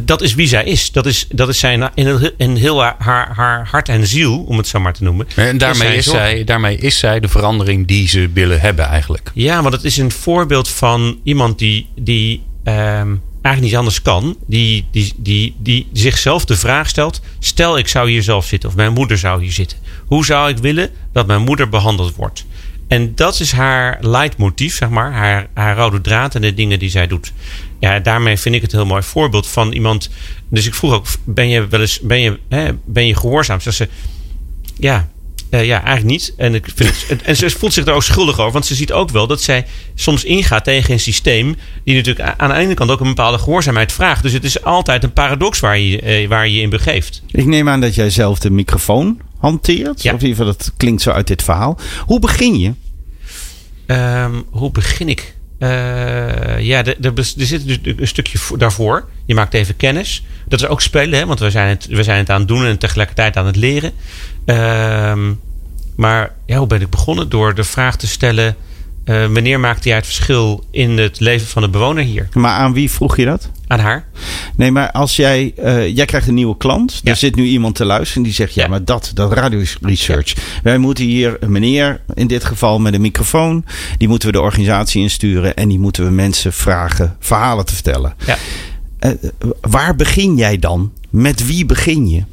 [0.00, 0.90] dat is wie zij is.
[0.90, 4.66] Dat is, dat is zijn in, in heel haar, haar hart en ziel, om het
[4.66, 5.26] zo maar te noemen.
[5.36, 9.30] En daarmee is, zij, daarmee is zij de verandering die ze willen hebben eigenlijk.
[9.34, 14.36] Ja, want het is een voorbeeld van iemand die, die um, eigenlijk niet anders kan.
[14.46, 17.20] Die, die, die, die zichzelf de vraag stelt.
[17.38, 19.78] Stel ik zou hier zelf zitten of mijn moeder zou hier zitten.
[20.06, 22.44] Hoe zou ik willen dat mijn moeder behandeld wordt?
[22.92, 25.12] En dat is haar leidmotief, zeg maar.
[25.12, 27.32] Haar, haar rode draad en de dingen die zij doet
[27.82, 30.10] ja, daarmee vind ik het een heel mooi voorbeeld van iemand.
[30.48, 33.60] Dus ik vroeg ook: ben je wel eens ben je, hè, ben je gehoorzaam?
[33.60, 33.88] Ze ze,
[34.78, 35.08] ja,
[35.50, 36.34] uh, ja, eigenlijk niet.
[36.36, 38.52] En, ik vind het, en ze voelt zich er ook schuldig over.
[38.52, 41.56] Want ze ziet ook wel dat zij soms ingaat tegen een systeem.
[41.84, 44.22] die natuurlijk aan de ene kant ook een bepaalde gehoorzaamheid vraagt.
[44.22, 47.22] Dus het is altijd een paradox waar je uh, waar je, je in begeeft.
[47.30, 50.02] Ik neem aan dat jij zelf de microfoon hanteert.
[50.02, 50.14] Ja.
[50.14, 51.78] Of in ieder geval, dat klinkt zo uit dit verhaal.
[52.06, 52.72] Hoe begin je?
[53.86, 55.34] Um, hoe begin ik?
[55.58, 55.68] Uh,
[56.58, 59.08] ja, er, er, zit dus een stukje daarvoor.
[59.24, 60.24] Je maakt even kennis.
[60.48, 61.26] Dat is ook spelen, hè?
[61.26, 63.92] want we zijn, het, we zijn het aan het doen en tegelijkertijd aan het leren.
[64.46, 65.30] Uh,
[65.96, 67.28] maar ja, hoe ben ik begonnen?
[67.28, 68.56] Door de vraag te stellen:
[69.04, 72.28] uh, wanneer maakte jij het verschil in het leven van de bewoner hier?
[72.32, 73.50] Maar aan wie vroeg je dat?
[73.66, 74.06] Aan haar.
[74.56, 77.00] Nee, maar als jij, uh, jij krijgt een nieuwe klant.
[77.02, 77.10] Ja.
[77.10, 78.68] Er zit nu iemand te luisteren die zegt: Ja, ja.
[78.68, 80.28] maar dat, dat radio research.
[80.28, 80.42] Ja.
[80.62, 83.64] Wij moeten hier een meneer, in dit geval met een microfoon.
[83.98, 85.56] Die moeten we de organisatie insturen.
[85.56, 88.14] En die moeten we mensen vragen verhalen te vertellen.
[88.26, 88.36] Ja.
[89.00, 89.12] Uh,
[89.60, 90.92] waar begin jij dan?
[91.10, 92.24] Met wie begin je?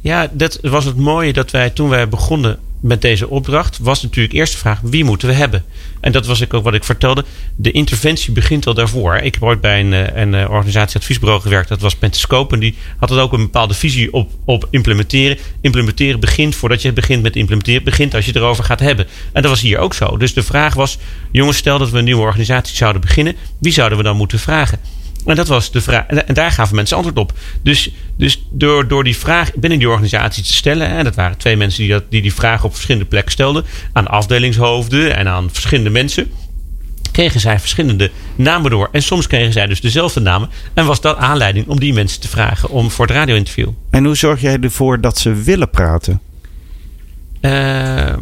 [0.00, 4.34] Ja, dat was het mooie dat wij toen wij begonnen met deze opdracht was natuurlijk
[4.34, 5.64] eerst de vraag: wie moeten we hebben?
[6.00, 7.24] En dat was ik ook wat ik vertelde.
[7.56, 9.16] De interventie begint al daarvoor.
[9.16, 12.54] Ik heb ooit bij een, een organisatieadviesbureau gewerkt, dat was Pentascope.
[12.54, 15.38] En die had het ook een bepaalde visie op, op implementeren.
[15.60, 19.06] Implementeren begint voordat je begint met implementeren, begint als je erover gaat hebben.
[19.32, 20.16] En dat was hier ook zo.
[20.16, 20.98] Dus de vraag was:
[21.30, 24.78] jongens, stel dat we een nieuwe organisatie zouden beginnen, wie zouden we dan moeten vragen?
[25.26, 26.06] En dat was de vraag.
[26.06, 27.32] En daar gaven mensen antwoord op.
[27.62, 30.88] Dus, dus door, door die vraag binnen die organisatie te stellen.
[30.88, 33.64] En dat waren twee mensen die, dat, die die vraag op verschillende plekken stelden.
[33.92, 36.30] Aan afdelingshoofden en aan verschillende mensen.
[37.12, 38.88] Kregen zij verschillende namen door.
[38.92, 40.48] En soms kregen zij dus dezelfde namen.
[40.74, 43.68] En was dat aanleiding om die mensen te vragen om voor het radio-interview.
[43.90, 46.20] En hoe zorg jij ervoor dat ze willen praten?
[47.40, 48.14] Uh,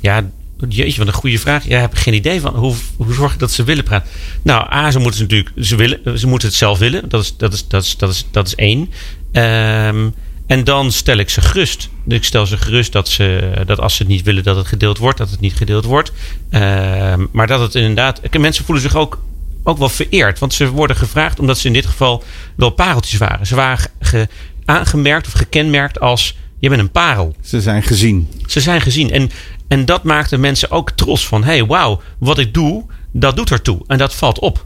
[0.00, 0.30] ja,
[0.68, 1.64] Jeetje, wat een goede vraag.
[1.64, 4.10] Ja, ik heb geen idee van hoe, hoe zorg ik dat ze willen praten.
[4.42, 7.08] Nou, A, ze moeten ze natuurlijk, ze, willen, ze moeten het zelf willen.
[7.08, 8.90] Dat is, dat is, dat is, dat is, dat is één.
[9.32, 10.14] Um,
[10.46, 11.88] en dan stel ik ze gerust.
[12.08, 15.18] Ik stel ze gerust dat, ze, dat als ze niet willen dat het gedeeld wordt,
[15.18, 16.12] dat het niet gedeeld wordt.
[16.50, 18.20] Um, maar dat het inderdaad.
[18.38, 19.22] Mensen voelen zich ook,
[19.62, 20.38] ook wel vereerd.
[20.38, 22.24] Want ze worden gevraagd omdat ze in dit geval
[22.56, 23.46] wel pareltjes waren.
[23.46, 24.28] Ze waren ge,
[24.64, 26.36] aangemerkt of gekenmerkt als.
[26.62, 27.34] Je bent een parel.
[27.40, 28.28] Ze zijn gezien.
[28.46, 29.10] Ze zijn gezien.
[29.10, 29.30] En
[29.68, 33.80] en dat maakte mensen ook trots van: hey, wauw, wat ik doe, dat doet ertoe.
[33.86, 34.64] En dat valt op.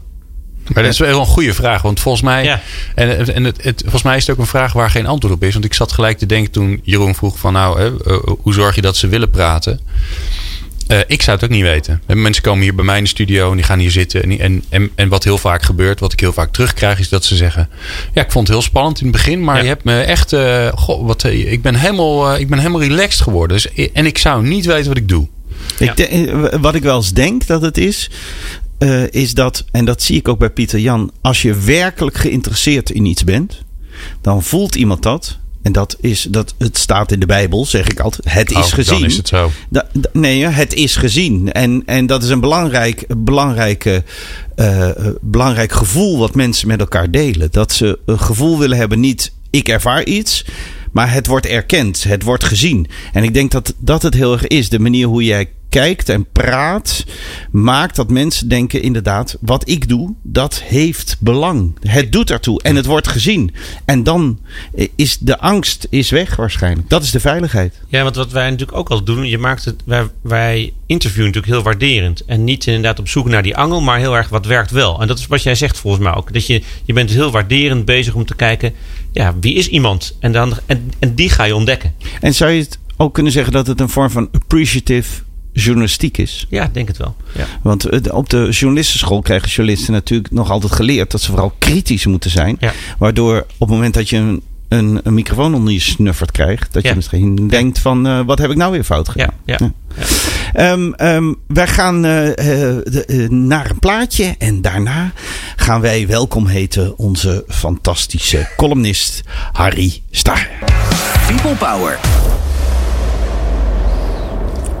[0.73, 1.81] Maar dat is wel een goede vraag.
[1.81, 2.61] Want volgens mij, ja.
[2.95, 5.43] en, en het, het, volgens mij is het ook een vraag waar geen antwoord op
[5.43, 5.53] is.
[5.53, 7.91] Want ik zat gelijk te denken toen Jeroen vroeg van nou, hè,
[8.41, 9.79] hoe zorg je dat ze willen praten?
[10.87, 12.01] Uh, ik zou het ook niet weten.
[12.05, 14.23] Mensen komen hier bij mij in de studio en die gaan hier zitten.
[14.23, 17.25] En, en, en, en, wat heel vaak gebeurt, wat ik heel vaak terugkrijg, is dat
[17.25, 17.69] ze zeggen:
[18.13, 19.61] Ja, ik vond het heel spannend in het begin, maar ja.
[19.61, 20.33] je hebt me echt.
[20.33, 23.57] Uh, goh, wat, ik, ben helemaal, ik ben helemaal relaxed geworden.
[23.57, 25.27] Dus, en ik zou niet weten wat ik doe.
[25.79, 28.09] Ik de, wat ik wel eens denk dat het is,
[29.09, 33.05] is dat, en dat zie ik ook bij Pieter Jan, als je werkelijk geïnteresseerd in
[33.05, 33.63] iets bent,
[34.21, 37.99] dan voelt iemand dat En dat is, dat, het staat in de Bijbel, zeg ik
[37.99, 38.33] altijd.
[38.33, 38.99] Het is Oh, gezien.
[38.99, 39.51] Dan is het zo.
[39.69, 41.51] Da- da- nee, het is gezien.
[41.51, 44.03] En, en dat is een belangrijk, belangrijke,
[44.55, 47.47] eh, eh, belangrijk gevoel wat mensen met elkaar delen.
[47.51, 50.45] Dat ze een gevoel willen hebben, niet ik ervaar iets,
[50.91, 52.87] maar het wordt erkend, het wordt gezien.
[53.13, 54.69] En ik denk dat dat het heel erg is.
[54.69, 57.05] De manier hoe jij kijkt en praat,
[57.51, 61.77] maakt dat mensen denken inderdaad, wat ik doe, dat heeft belang.
[61.81, 63.53] Het doet ertoe en het wordt gezien.
[63.85, 64.39] En dan
[64.95, 66.89] is de angst is weg waarschijnlijk.
[66.89, 67.81] Dat is de veiligheid.
[67.87, 71.53] Ja, want wat wij natuurlijk ook al doen, je maakt het, wij, wij interviewen natuurlijk
[71.53, 72.25] heel waarderend.
[72.25, 75.01] En niet inderdaad op zoek naar die angel, maar heel erg wat werkt wel.
[75.01, 76.33] En dat is wat jij zegt volgens mij ook.
[76.33, 78.73] Dat je, je bent heel waarderend bezig om te kijken,
[79.11, 80.17] ja, wie is iemand?
[80.19, 81.93] En, dan, en, en die ga je ontdekken.
[82.21, 85.25] En zou je het ook kunnen zeggen dat het een vorm van appreciative
[85.63, 86.45] journalistiek is?
[86.49, 87.15] Ja, ik denk het wel.
[87.35, 87.45] Ja.
[87.61, 92.29] Want op de journalistenschool krijgen journalisten natuurlijk nog altijd geleerd dat ze vooral kritisch moeten
[92.29, 92.57] zijn.
[92.59, 92.71] Ja.
[92.97, 96.83] Waardoor op het moment dat je een, een, een microfoon onder je snuffert krijgt, dat
[96.83, 96.89] Ja.
[96.89, 99.29] je misschien denkt van eh, wat heb ik nou weer fout gedaan?
[99.45, 99.71] Ja, ja.
[100.53, 105.11] Ehm, ehm, wij gaan eh, de- eh, naar een plaatje en daarna
[105.55, 110.47] gaan wij welkom heten onze fantastische columnist Harry Star.
[111.27, 111.99] People Power.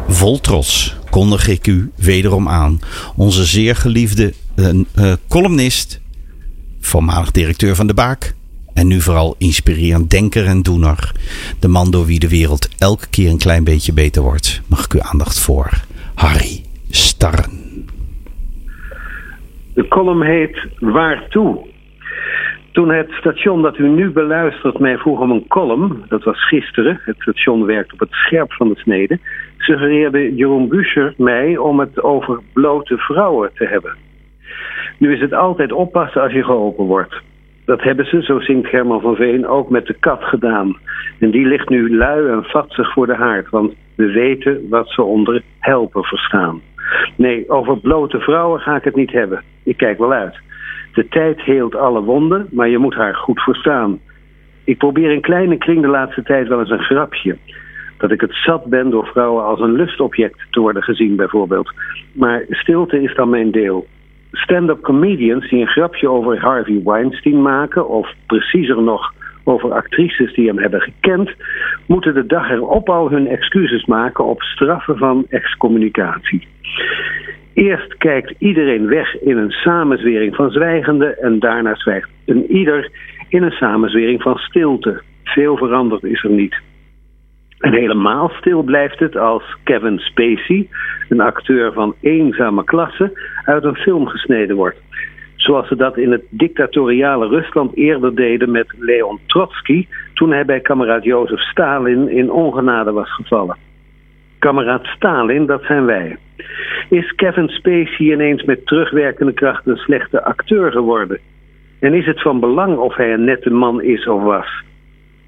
[0.09, 2.79] Vol trots kondig ik u wederom aan.
[3.15, 6.01] Onze zeer geliefde eh, columnist,
[6.79, 8.35] voormalig directeur van de Baak.
[8.73, 11.11] En nu vooral inspirerend denker en doener.
[11.59, 14.61] De man door wie de wereld elke keer een klein beetje beter wordt.
[14.69, 15.69] Mag ik uw aandacht voor
[16.15, 17.51] Harry Starren.
[19.73, 21.67] De column heet Waartoe?
[22.71, 26.99] Toen het station dat u nu beluistert mij vroeg om een column, dat was gisteren,
[27.03, 29.19] het station werkt op het scherp van de snede,
[29.57, 33.95] suggereerde Jeroen Buescher mij om het over blote vrouwen te hebben.
[34.97, 37.21] Nu is het altijd oppassen als je geholpen wordt.
[37.65, 40.77] Dat hebben ze, zo zingt Herman van Veen, ook met de kat gedaan.
[41.19, 45.03] En die ligt nu lui en vatzig voor de haard, want we weten wat ze
[45.03, 46.61] onder helpen verstaan.
[47.15, 49.43] Nee, over blote vrouwen ga ik het niet hebben.
[49.63, 50.39] Ik kijk wel uit.
[50.93, 53.99] De tijd heelt alle wonden, maar je moet haar goed verstaan.
[54.63, 57.37] Ik probeer in kleine kring de laatste tijd wel eens een grapje.
[57.97, 61.73] Dat ik het zat ben door vrouwen als een lustobject te worden gezien, bijvoorbeeld.
[62.11, 63.87] Maar stilte is dan mijn deel.
[64.31, 70.47] Stand-up comedians die een grapje over Harvey Weinstein maken, of preciezer nog over actrices die
[70.47, 71.31] hem hebben gekend,
[71.85, 76.47] moeten de dag erop al hun excuses maken op straffen van excommunicatie.
[77.53, 82.89] Eerst kijkt iedereen weg in een samenzwering van zwijgende en daarna zwijgt een ieder
[83.29, 85.01] in een samenzwering van stilte.
[85.23, 86.55] Veel veranderd is er niet.
[87.59, 90.67] En helemaal stil blijft het als Kevin Spacey,
[91.09, 94.77] een acteur van eenzame klasse, uit een film gesneden wordt.
[95.35, 100.59] Zoals ze dat in het dictatoriale Rusland eerder deden met Leon Trotsky toen hij bij
[100.59, 103.57] kameraad Jozef Stalin in ongenade was gevallen.
[104.39, 106.17] Kameraad Stalin, dat zijn wij.
[106.89, 111.19] Is Kevin Spacey ineens met terugwerkende kracht een slechte acteur geworden?
[111.79, 114.47] En is het van belang of hij een nette man is of was?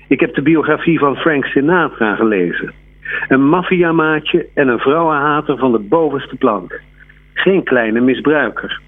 [0.09, 2.73] Ik heb de biografie van Frank Sinatra gelezen.
[3.27, 6.81] Een maffiamaatje en een vrouwenhater van de bovenste plank.
[7.33, 8.81] Geen kleine misbruiker.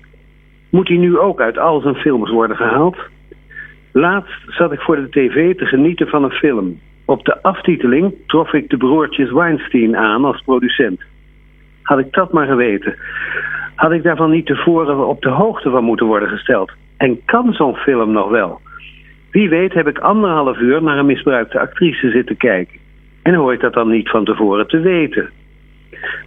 [0.69, 2.97] Moet hij nu ook uit al zijn films worden gehaald?
[3.91, 6.79] Laatst zat ik voor de tv te genieten van een film.
[7.05, 11.01] Op de aftiteling trof ik de broertjes Weinstein aan als producent.
[11.81, 12.95] Had ik dat maar geweten.
[13.75, 16.71] Had ik daarvan niet tevoren op de hoogte van moeten worden gesteld.
[16.97, 18.61] En kan zo'n film nog wel?
[19.31, 22.79] Wie weet heb ik anderhalf uur naar een misbruikte actrice zitten kijken.
[23.21, 25.29] En hoor ik dat dan niet van tevoren te weten.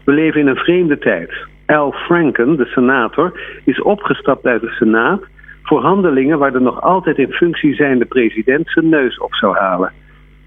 [0.04, 1.46] We leven in een vreemde tijd.
[1.66, 5.22] Al Franken, de senator, is opgestapt uit de Senaat
[5.62, 9.92] voor handelingen waar de nog altijd in functie zijnde president zijn neus op zou halen.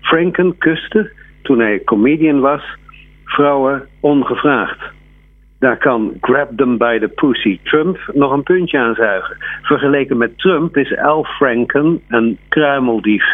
[0.02, 2.64] Franken kuste, toen hij comedian was,
[3.26, 4.96] vrouwen ongevraagd.
[5.60, 9.38] Daar kan Grab Them by the Pussy Trump nog een puntje aan zuigen.
[9.62, 13.26] Vergeleken met Trump is Al Franken een kruimeldief.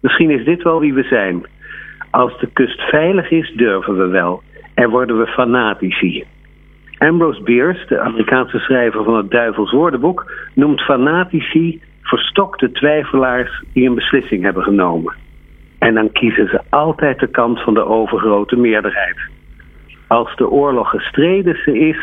[0.00, 1.46] Misschien is dit wel wie we zijn.
[2.10, 4.42] Als de kust veilig is, durven we wel.
[4.74, 6.24] En worden we fanatici.
[6.98, 13.94] Ambrose Bierce, de Amerikaanse schrijver van het Duivels Woordenboek, noemt fanatici verstokte twijfelaars die een
[13.94, 15.14] beslissing hebben genomen.
[15.78, 19.16] En dan kiezen ze altijd de kant van de overgrote meerderheid.
[20.06, 21.98] Als de oorlog gestreden is,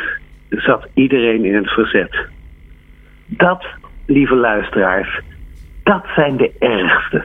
[0.49, 2.15] zat iedereen in het verzet.
[3.25, 3.65] Dat,
[4.05, 5.21] lieve luisteraars,
[5.83, 7.23] dat zijn de ergste.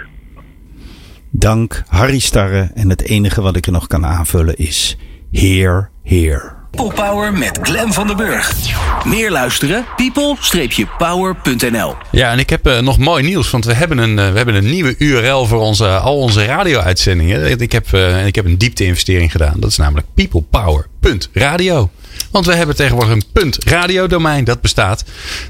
[1.30, 4.98] Dank Harry Starre en het enige wat ik er nog kan aanvullen is
[5.30, 6.54] Heer, Heer.
[6.70, 8.54] People Power met Glen van den Burg.
[9.04, 9.84] Meer luisteren?
[9.96, 14.36] people-power.nl Ja, en ik heb uh, nog mooi nieuws, want we hebben een, uh, we
[14.36, 17.60] hebben een nieuwe URL voor onze, al onze radio-uitzendingen.
[17.60, 19.60] Ik heb, uh, ik heb een diepte-investering gedaan.
[19.60, 21.90] Dat is namelijk peoplepower.radio.
[22.30, 25.04] Want we hebben tegenwoordig een punt radiodomein dat bestaat.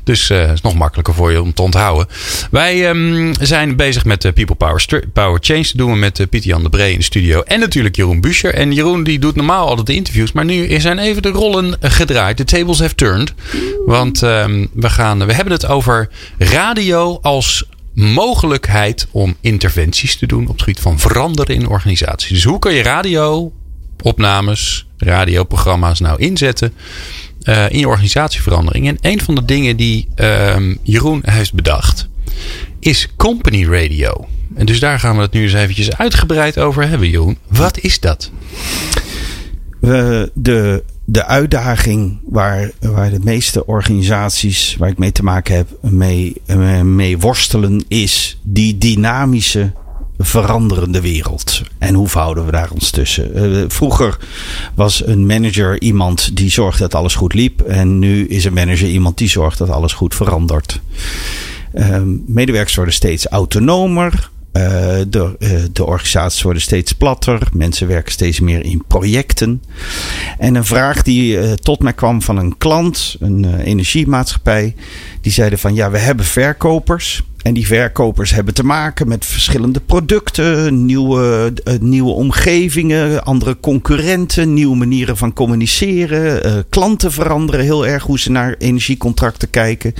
[0.04, 2.06] Dus uh, is nog makkelijker voor je om te onthouden.
[2.50, 5.62] Wij um, zijn bezig met de People Power, Power Change.
[5.62, 7.40] Dat doen we met uh, Pieter Jan de Bree in de studio.
[7.40, 8.54] En natuurlijk Jeroen Buscher.
[8.54, 10.32] En Jeroen die doet normaal altijd de interviews.
[10.32, 12.36] Maar nu zijn even de rollen gedraaid.
[12.36, 13.34] De tables have turned.
[13.86, 20.42] Want um, we, gaan, we hebben het over radio als mogelijkheid om interventies te doen
[20.42, 22.28] op het gebied van veranderen in organisaties.
[22.28, 23.52] Dus hoe kan je radio
[24.02, 26.72] opnames, radioprogramma's nou inzetten
[27.44, 28.88] uh, in je organisatieverandering.
[28.88, 32.08] En een van de dingen die uh, Jeroen heeft bedacht
[32.80, 34.28] is company radio.
[34.54, 37.38] En dus daar gaan we het nu eens eventjes uitgebreid over hebben, Jeroen.
[37.48, 38.30] Wat is dat?
[39.80, 46.34] De, de uitdaging waar, waar de meeste organisaties waar ik mee te maken heb mee,
[46.84, 49.72] mee worstelen is die dynamische
[50.18, 51.62] veranderende wereld.
[51.78, 53.52] En hoe verhouden we daar ons tussen?
[53.52, 54.18] Uh, vroeger
[54.74, 57.60] was een manager iemand die zorgde dat alles goed liep.
[57.60, 60.80] En nu is een manager iemand die zorgt dat alles goed verandert.
[61.74, 64.30] Uh, medewerkers worden steeds autonomer.
[64.56, 64.62] Uh,
[65.08, 67.48] de, uh, de organisaties worden steeds platter.
[67.52, 69.62] Mensen werken steeds meer in projecten.
[70.38, 74.74] En een vraag die uh, tot mij kwam van een klant, een energiemaatschappij.
[75.20, 77.22] Die zeiden van ja, we hebben verkopers.
[77.42, 84.76] En die verkopers hebben te maken met verschillende producten, nieuwe, nieuwe omgevingen, andere concurrenten, nieuwe
[84.76, 86.64] manieren van communiceren.
[86.68, 89.94] Klanten veranderen heel erg hoe ze naar energiecontracten kijken.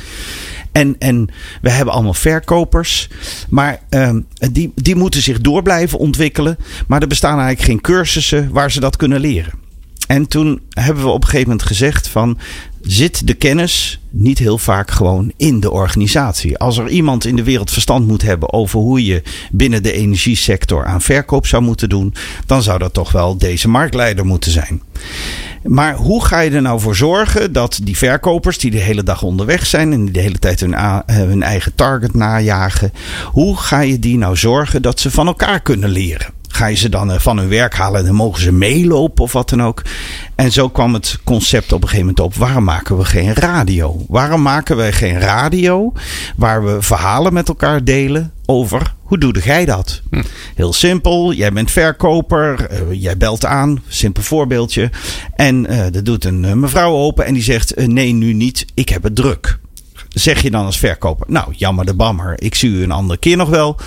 [0.77, 1.29] En, en
[1.63, 3.09] we hebben allemaal verkopers.
[3.49, 4.17] Maar uh,
[4.53, 6.59] die, die moeten zich door blijven ontwikkelen.
[6.87, 9.53] Maar er bestaan eigenlijk geen cursussen waar ze dat kunnen leren.
[10.07, 12.39] En toen hebben we op een gegeven moment gezegd van
[12.83, 16.59] zit de kennis niet heel vaak gewoon in de organisatie.
[16.59, 20.85] Als er iemand in de wereld verstand moet hebben over hoe je binnen de energiesector
[20.85, 22.15] aan verkoop zou moeten doen,
[22.47, 24.83] dan zou dat toch wel deze marktleider moeten zijn.
[25.67, 29.23] Maar hoe ga je er nou voor zorgen dat die verkopers die de hele dag
[29.23, 30.75] onderweg zijn en die de hele tijd hun,
[31.07, 32.93] hun eigen target najagen,
[33.25, 36.35] hoe ga je die nou zorgen dat ze van elkaar kunnen leren?
[36.57, 39.49] Ga je ze dan van hun werk halen en dan mogen ze meelopen of wat
[39.49, 39.83] dan ook.
[40.35, 42.35] En zo kwam het concept op een gegeven moment op.
[42.35, 44.05] Waarom maken we geen radio?
[44.09, 45.93] Waarom maken we geen radio
[46.37, 50.03] waar we verhalen met elkaar delen over hoe doe jij dat?
[50.11, 50.23] Hm.
[50.55, 51.33] Heel simpel.
[51.33, 52.71] Jij bent verkoper.
[52.71, 53.83] Uh, jij belt aan.
[53.89, 54.91] Simpel voorbeeldje.
[55.35, 58.67] En uh, er doet een uh, mevrouw open en die zegt: Nee, nu niet.
[58.75, 59.59] Ik heb het druk.
[60.09, 62.35] Zeg je dan als verkoper: Nou, jammer de bammer.
[62.43, 63.79] Ik zie u een andere keer nog wel.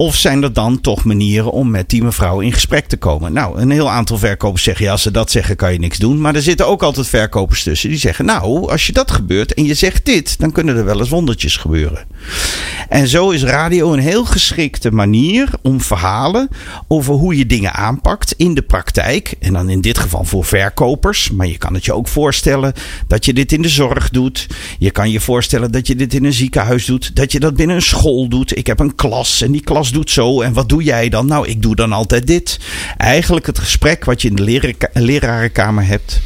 [0.00, 3.32] Of zijn er dan toch manieren om met die mevrouw in gesprek te komen?
[3.32, 6.20] Nou, een heel aantal verkopers zeggen ja, als ze dat zeggen kan je niks doen.
[6.20, 9.64] Maar er zitten ook altijd verkopers tussen die zeggen nou, als je dat gebeurt en
[9.64, 12.06] je zegt dit, dan kunnen er wel eens wondertjes gebeuren.
[12.88, 16.48] En zo is radio een heel geschikte manier om verhalen
[16.88, 19.34] over hoe je dingen aanpakt in de praktijk.
[19.40, 21.30] En dan in dit geval voor verkopers.
[21.30, 22.72] Maar je kan het je ook voorstellen
[23.06, 24.46] dat je dit in de zorg doet.
[24.78, 27.16] Je kan je voorstellen dat je dit in een ziekenhuis doet.
[27.16, 28.56] Dat je dat binnen een school doet.
[28.56, 30.40] Ik heb een klas en die klas doet zo.
[30.40, 31.26] En wat doe jij dan?
[31.26, 32.60] Nou, ik doe dan altijd dit.
[32.96, 36.20] Eigenlijk het gesprek wat je in de lerarenkamer hebt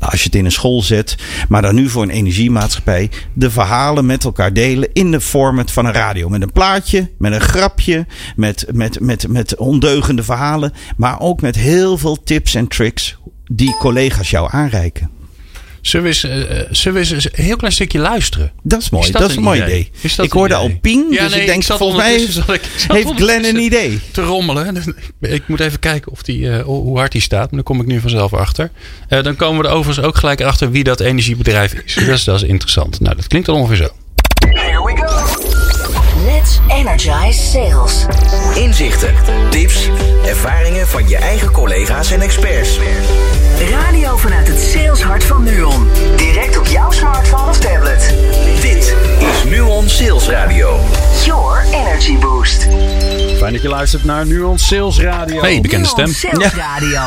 [0.00, 1.16] als je het in een school zet,
[1.48, 5.86] maar dan nu voor een energiemaatschappij, de verhalen met elkaar delen in de format van
[5.86, 6.28] een radio.
[6.28, 11.56] Met een plaatje, met een grapje, met, met, met, met ondeugende verhalen, maar ook met
[11.56, 13.18] heel veel tips en tricks
[13.52, 15.19] die collega's jou aanreiken.
[15.80, 18.52] Zullen we, eens, uh, zullen we eens een heel klein stukje luisteren?
[18.62, 19.06] Dat is mooi.
[19.06, 19.78] Is dat, dat, is een mooi idee.
[19.78, 19.90] idee.
[20.00, 22.14] Is dat ik hoorde al ping, ja, dus nee, ik denk ik volgens mij
[22.54, 24.00] ik, heeft Glenn een idee.
[24.12, 24.94] Te rommelen.
[25.20, 27.46] Ik moet even kijken of die, uh, hoe hard die staat.
[27.46, 28.70] Maar daar kom ik nu vanzelf achter.
[29.08, 31.94] Uh, dan komen we er overigens ook gelijk achter wie dat energiebedrijf is.
[31.94, 33.00] Dat is, dat is interessant.
[33.00, 33.88] Nou, dat klinkt dan ongeveer zo.
[36.40, 38.06] Let's energize sales.
[38.54, 39.14] Inzichten,
[39.50, 39.90] tips,
[40.26, 42.78] ervaringen van je eigen collega's en experts.
[43.70, 45.88] Radio vanuit het saleshart van Nuon.
[46.16, 48.14] Direct op jouw smartphone of tablet.
[48.60, 50.80] Dit is Nuon Sales Radio.
[51.24, 52.68] Your energy boost.
[53.38, 55.40] Fijn dat je luistert naar Nuon Sales Radio.
[55.40, 56.12] Hey, bekende stem.
[56.12, 57.00] Sales Radio.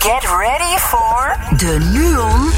[0.00, 2.50] Get ready for the Nuon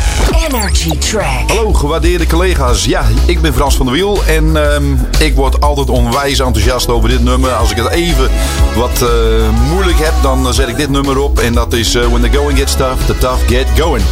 [0.46, 1.48] Energy Track.
[1.48, 2.84] Hallo gewaardeerde collega's.
[2.84, 7.08] Ja, ik ben Frans van der Wiel en um, ik word altijd onwijs enthousiast over
[7.08, 7.52] dit nummer.
[7.52, 8.30] Als ik het even
[8.76, 9.08] wat uh,
[9.70, 12.58] moeilijk heb, dan zet ik dit nummer op en dat is uh, When the Going
[12.58, 14.04] Gets Tough, the Tough Get Going.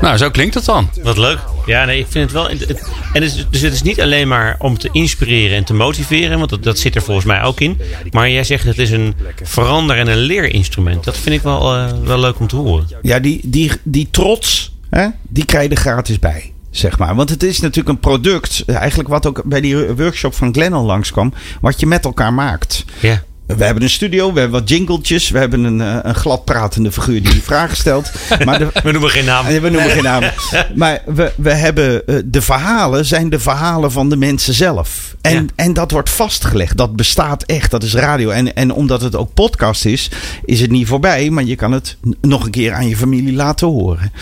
[0.00, 0.90] Nou, zo klinkt het dan.
[1.02, 1.38] Wat leuk.
[1.66, 2.48] Ja, nee, ik vind het wel.
[2.48, 2.66] het-
[3.12, 6.38] en het is, dus het is niet alleen maar om te inspireren en te motiveren,
[6.38, 7.80] want dat, dat zit er volgens mij ook in.
[8.10, 11.04] Maar jij zegt het is een verander- en een leerinstrument.
[11.04, 12.86] Dat vind ik wel, eh, wel leuk om te horen.
[13.02, 16.52] Ja, die, die, die trots, hè, die krijg je er gratis bij.
[16.70, 17.14] Zeg maar.
[17.14, 20.84] Want het is natuurlijk een product, eigenlijk wat ook bij die workshop van Glenn al
[20.84, 22.84] langskwam, wat je met elkaar maakt.
[23.00, 23.22] Ja.
[23.56, 26.92] We hebben een studio, we hebben wat jingletjes, we hebben een, eh, een glad pratende
[26.92, 28.10] figuur die vragen stelt.
[28.44, 29.44] Maar de, We noemen geen naam.
[29.46, 30.32] Nee, we noemen geen namen.
[30.74, 35.16] Maar we, we hebben eh, de verhalen zijn de verhalen van de mensen zelf.
[35.20, 35.44] En, Ja.
[35.56, 36.76] en dat wordt vastgelegd.
[36.76, 37.70] Dat bestaat echt.
[37.70, 38.30] Dat is radio.
[38.30, 40.10] En, en omdat het ook podcast is,
[40.44, 41.30] is het niet voorbij.
[41.30, 44.12] Maar je kan het nog een keer aan je familie laten horen.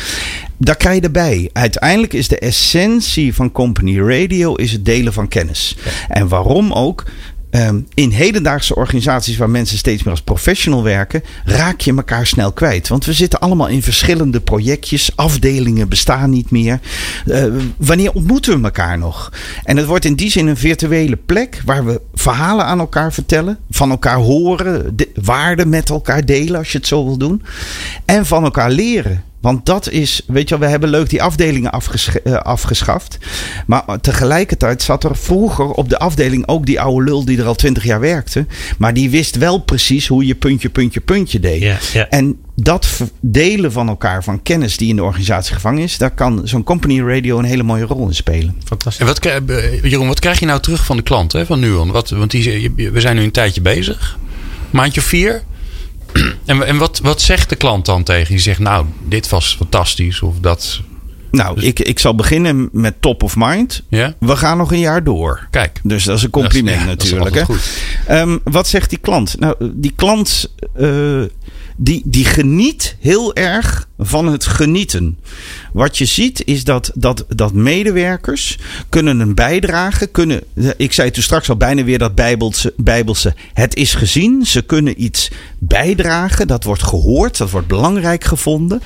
[0.58, 1.50] Daar krijg je erbij.
[1.52, 5.76] Uiteindelijk is de essentie van Company Radio is het delen van kennis.
[6.08, 7.04] En waarom ook?
[7.56, 12.52] Ehm, in hedendaagse organisaties waar mensen steeds meer als professional werken, raak je elkaar snel
[12.52, 12.88] kwijt.
[12.88, 16.80] Want we zitten allemaal in verschillende projectjes, afdelingen bestaan niet meer.
[17.26, 17.44] Eh,
[17.76, 19.32] wanneer ontmoeten we elkaar nog?
[19.64, 23.58] En het wordt in die zin een virtuele plek waar we verhalen aan elkaar vertellen,
[23.70, 27.42] van elkaar horen, de, waarden met elkaar delen als je het zo wil doen,
[28.04, 29.24] en van elkaar leren.
[29.46, 31.70] Want dat is, weet je wel, we hebben leuk die afdelingen
[32.24, 33.18] eh, afgeschaft.
[33.66, 37.54] Maar tegelijkertijd zat er vroeger op de afdeling ook die oude lul die er al
[37.54, 38.46] twintig jaar werkte.
[38.78, 41.60] Maar die wist wel precies hoe je puntje, puntje, puntje deed.
[41.62, 42.08] Ja, ja.
[42.08, 46.40] En dat delen van elkaar van kennis die in de organisatie gevangen is, daar kan
[46.44, 48.56] zo'n company radio een hele mooie rol in spelen.
[48.64, 49.00] Fantastisch.
[49.00, 51.60] En wat, krijg- eh, Jeroen, wat krijg je nou terug van de klant hè, van
[51.60, 51.90] Nuon?
[51.90, 54.18] Wat, want die, we zijn nu een tijdje bezig.
[54.70, 55.42] Maandje of vier.
[56.44, 58.22] En, en wat, wat zegt de klant dan tegen?
[58.22, 58.28] je?
[58.28, 60.20] Die zegt, nou, dit was fantastisch.
[60.22, 60.80] Of dat,
[61.30, 63.82] Nou, ik, ik zal beginnen met top of mind.
[63.88, 64.14] ja?
[64.18, 65.46] We gaan nog een jaar door.
[65.50, 65.80] Kijk.
[65.82, 67.34] Dus dat is een compliment is- ja, natuurlijk.
[67.48, 67.54] hè?
[68.20, 69.38] Ehm, wat zegt die klant?
[69.40, 71.22] Nou, die klant eh,
[71.76, 75.18] die, die geniet heel erg van het genieten.
[75.72, 78.58] Wat je ziet is dat, dat, dat medewerkers
[78.88, 80.06] kunnen een bijdrage.
[80.06, 80.42] Kunnen,
[80.76, 83.34] ik zei toen straks al bijna weer dat bijbelse, bijbelse.
[83.52, 84.46] Het is gezien.
[84.46, 86.46] Ze kunnen iets bijdragen.
[86.46, 87.38] Dat wordt gehoord.
[87.38, 88.82] Dat wordt belangrijk gevonden.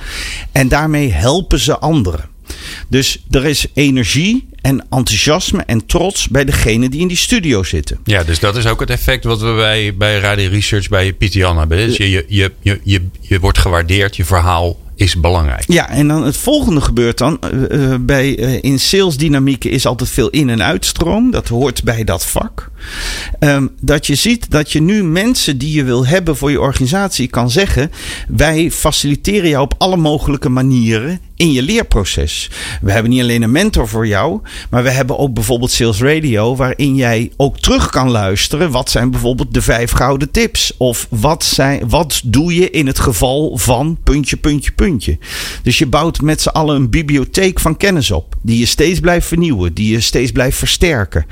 [0.51, 2.29] En daarmee helpen ze anderen.
[2.87, 7.99] Dus er is energie en enthousiasme en trots bij degene die in die studio zitten.
[8.03, 11.57] Ja, dus dat is ook het effect wat we bij, bij Radio Research bij Pieter
[11.57, 11.77] hebben.
[11.87, 15.63] Dus je, je, je, je, je, je wordt gewaardeerd, je verhaal is belangrijk.
[15.67, 17.37] Ja, en dan het volgende gebeurt dan.
[17.41, 21.31] eh, eh, bij, eh, in salesdynamieken is altijd veel in- en uitstroom.
[21.31, 22.69] Dat hoort bij dat vak.
[23.39, 27.27] Ehm, dat je ziet dat je nu mensen die je wil hebben voor je organisatie
[27.27, 27.91] kan zeggen:
[28.27, 32.49] wij faciliteren jou op alle mogelijke manieren in je leerproces.
[32.81, 36.55] We hebben niet alleen een mentor voor jou, maar we hebben ook bijvoorbeeld Sales Radio,
[36.55, 38.71] waarin jij ook terug kan luisteren.
[38.71, 40.73] Wat zijn bijvoorbeeld de vijf gouden tips?
[40.77, 45.17] Of wat, zijn, wat doe je in het geval van puntje, puntje, puntje?
[45.63, 49.27] Dus je bouwt met z'n allen een bibliotheek van kennis op, die je steeds blijft
[49.27, 51.25] vernieuwen, die je steeds blijft versterken.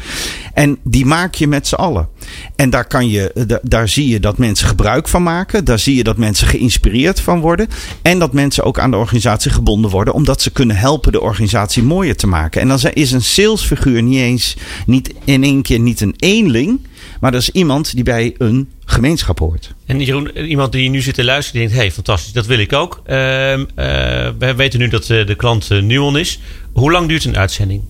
[0.53, 2.07] En die maak je met z'n allen.
[2.55, 5.65] En daar, kan je, da- daar zie je dat mensen gebruik van maken.
[5.65, 7.67] Daar zie je dat mensen geïnspireerd van worden.
[8.01, 10.13] En dat mensen ook aan de organisatie gebonden worden.
[10.13, 12.61] Omdat ze kunnen helpen de organisatie mooier te maken.
[12.61, 14.55] En dan is een salesfiguur niet eens
[14.85, 16.79] niet in één keer niet een eenling.
[17.19, 19.73] Maar dat is iemand die bij een gemeenschap hoort.
[19.85, 22.73] En Jeroen, iemand die nu zit te luisteren, die denkt: hey, fantastisch, dat wil ik
[22.73, 23.01] ook.
[23.05, 26.39] Ehm, eh, we weten nu dat eh, de klant eh, Nuon is.
[26.79, 27.81] Hoe lang duurt een uitzending?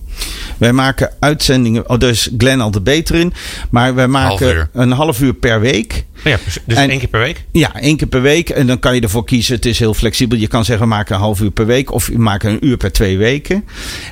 [0.58, 1.88] Wij maken uitzendingen.
[1.88, 3.32] Oh, daar is Glenn al de beter in.
[3.70, 6.04] Maar wij maken Half een half uur per week.
[6.18, 7.44] Oh ja, dus dus En- één keer per week?
[7.52, 8.50] Ja, één keer per week.
[8.50, 9.54] En dan kan je ervoor kiezen.
[9.54, 10.38] Het is heel flexibel.
[10.38, 11.92] Je kan zeggen, we maken een half uur per week.
[11.92, 13.64] Of we maken een uur per twee weken.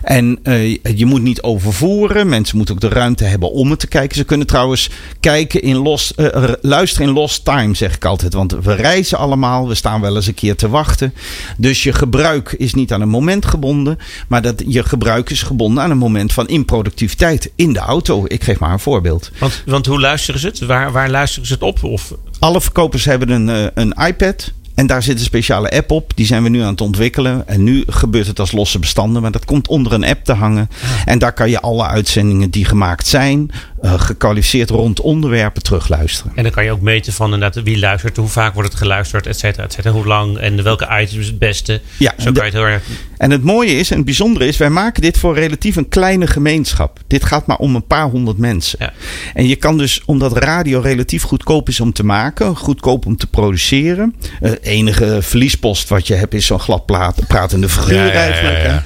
[0.02, 2.28] En eh, je moet niet overvoeren.
[2.28, 4.16] Mensen moeten ook de ruimte hebben om het te kijken.
[4.16, 8.34] Ze kunnen trouwens kijken in los, eh, luisteren in lost time, zeg ik altijd.
[8.34, 9.68] Want we reizen allemaal.
[9.68, 11.14] We staan wel eens een keer te wachten.
[11.56, 13.98] Dus je gebruik is niet aan een moment gebonden.
[14.28, 18.24] Maar dat je gebruik is gebonden aan een moment van improductiviteit in de auto.
[18.26, 19.30] Ik geef maar een voorbeeld.
[19.38, 20.58] Want, want hoe luisteren ze het?
[20.58, 21.84] Waar, waar luisteren ze het op?
[21.84, 24.52] Of, Alle verkopers hebben een, eh, een iPad.
[24.74, 26.12] En daar zit een speciale app op.
[26.14, 27.48] Die zijn we nu aan het ontwikkelen.
[27.48, 29.22] En nu gebeurt het als losse bestanden.
[29.22, 30.68] Maar dat komt onder een app te hangen.
[31.04, 33.50] En daar kan je alle uitzendingen die gemaakt zijn.
[33.82, 36.32] Eh, gekwalificeerd rond onderwerpen terugluisteren.
[36.34, 39.26] en dan kan je ook meten van inderdaad wie luistert, hoe vaak wordt het geluisterd,
[39.26, 39.94] et cetera, et cetera.
[39.94, 41.80] Hoe lang en welke items het beste.
[41.96, 42.82] Ja, Zo kan je het heel erg.
[43.18, 46.26] En het mooie is en het bijzondere is, wij maken dit voor relatief een kleine
[46.26, 46.98] gemeenschap.
[47.06, 48.78] Dit gaat maar om een paar honderd mensen.
[48.82, 48.92] Ja.
[49.34, 53.26] En je kan dus, omdat radio relatief goedkoop is om te maken, goedkoop om te
[53.26, 54.14] produceren.
[54.40, 58.18] eh, enige verliespost wat je hebt is zo'n glad plaat- pratende figuur Ja, ja, ja,
[58.18, 58.62] eigenlijk.
[58.62, 58.70] ja.
[58.70, 58.78] hè.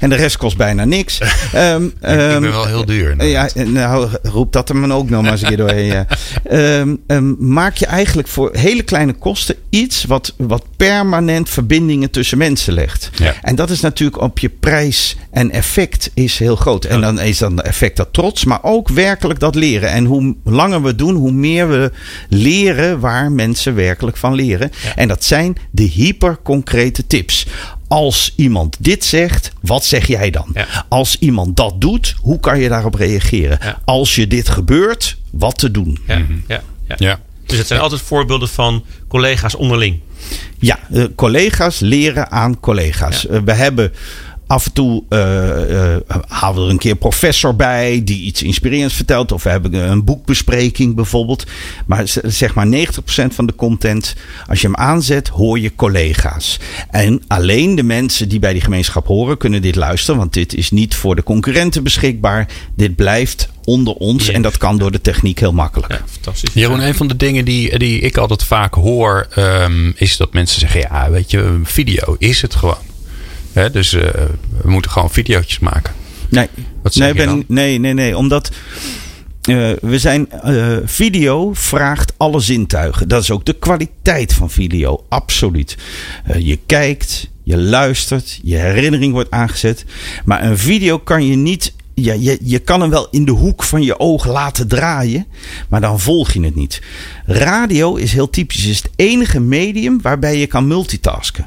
[0.00, 1.18] En de rest kost bijna niks.
[1.52, 3.24] Ehm, ik ehm, ben wel heel duur.
[3.26, 5.84] ja, nou, roep dat er maar ook nog maar eens een keer doorheen.
[5.84, 6.06] Ja.
[6.44, 12.38] Ehm, ehm, maak je eigenlijk voor hele kleine kosten iets wat, wat permanent verbindingen tussen
[12.38, 13.10] mensen legt.
[13.14, 13.34] Ja.
[13.42, 16.84] En dat is natuurlijk op je prijs en effect is heel groot.
[16.84, 19.88] En dan is dan effect dat trots, maar ook werkelijk dat leren.
[19.90, 21.92] En hoe langer we doen, hoe meer we
[22.28, 24.70] leren waar mensen werkelijk van leren.
[24.94, 27.46] En dat zijn de hyperconcrete tips.
[27.94, 30.50] Als iemand dit zegt, wat zeg jij dan?
[30.54, 30.84] Ja.
[30.88, 33.58] Als iemand dat doet, hoe kan je daarop reageren?
[33.62, 33.78] Ja.
[33.84, 35.98] Als je dit gebeurt, wat te doen?
[36.06, 36.16] Ja,
[36.46, 36.94] ja, ja.
[36.98, 37.20] Ja.
[37.46, 40.00] Dus het zijn altijd voorbeelden van collega's onderling.
[40.58, 43.26] Ja, eh, collega's leren aan collega's.
[43.26, 43.92] Eh, we hebben
[44.54, 48.42] af en toe eh, eh, halen we er een keer een professor bij die iets
[48.42, 49.32] inspirerends vertelt.
[49.32, 51.46] Of we hebben een boekbespreking bijvoorbeeld.
[51.86, 54.14] Maar zeg maar 90% van de content,
[54.48, 56.58] als je hem aanzet, hoor je collega's.
[56.90, 60.20] En alleen de mensen die bij die gemeenschap horen kunnen dit luisteren.
[60.20, 62.48] Want dit is niet voor de concurrenten beschikbaar.
[62.76, 64.26] Dit blijft onder ons.
[64.26, 64.32] Ja.
[64.32, 65.92] En dat kan door de techniek heel makkelijk.
[65.92, 66.54] Ja, fantastisch.
[66.54, 70.60] Jeroen, een van de dingen die, die ik altijd vaak hoor, ehm, is dat mensen
[70.60, 72.92] zeggen: ja, weet je, video is het gewoon.
[73.54, 74.02] Hè, dus eh,
[74.62, 75.94] we moeten gewoon videootjes maken.
[76.28, 76.48] Nee,
[76.82, 77.14] Wat nee,
[77.46, 78.16] nee, nee, nee.
[78.16, 78.50] Omdat
[79.42, 80.30] eh, we zijn.
[80.30, 83.08] eh, video vraagt alle zintuigen.
[83.08, 85.04] Dat is ook de kwaliteit van video.
[85.08, 85.76] Absoluut.
[86.38, 89.84] Je kijkt, je luistert, je herinnering wordt aangezet.
[90.24, 91.74] Maar een video kan je niet.
[91.94, 95.26] Ja, je, je kan hem wel in de hoek van je oog laten draaien,
[95.68, 96.82] maar dan volg je het niet.
[97.26, 98.66] Radio is heel typisch.
[98.66, 101.46] Is het enige medium waarbij je kan multitasken.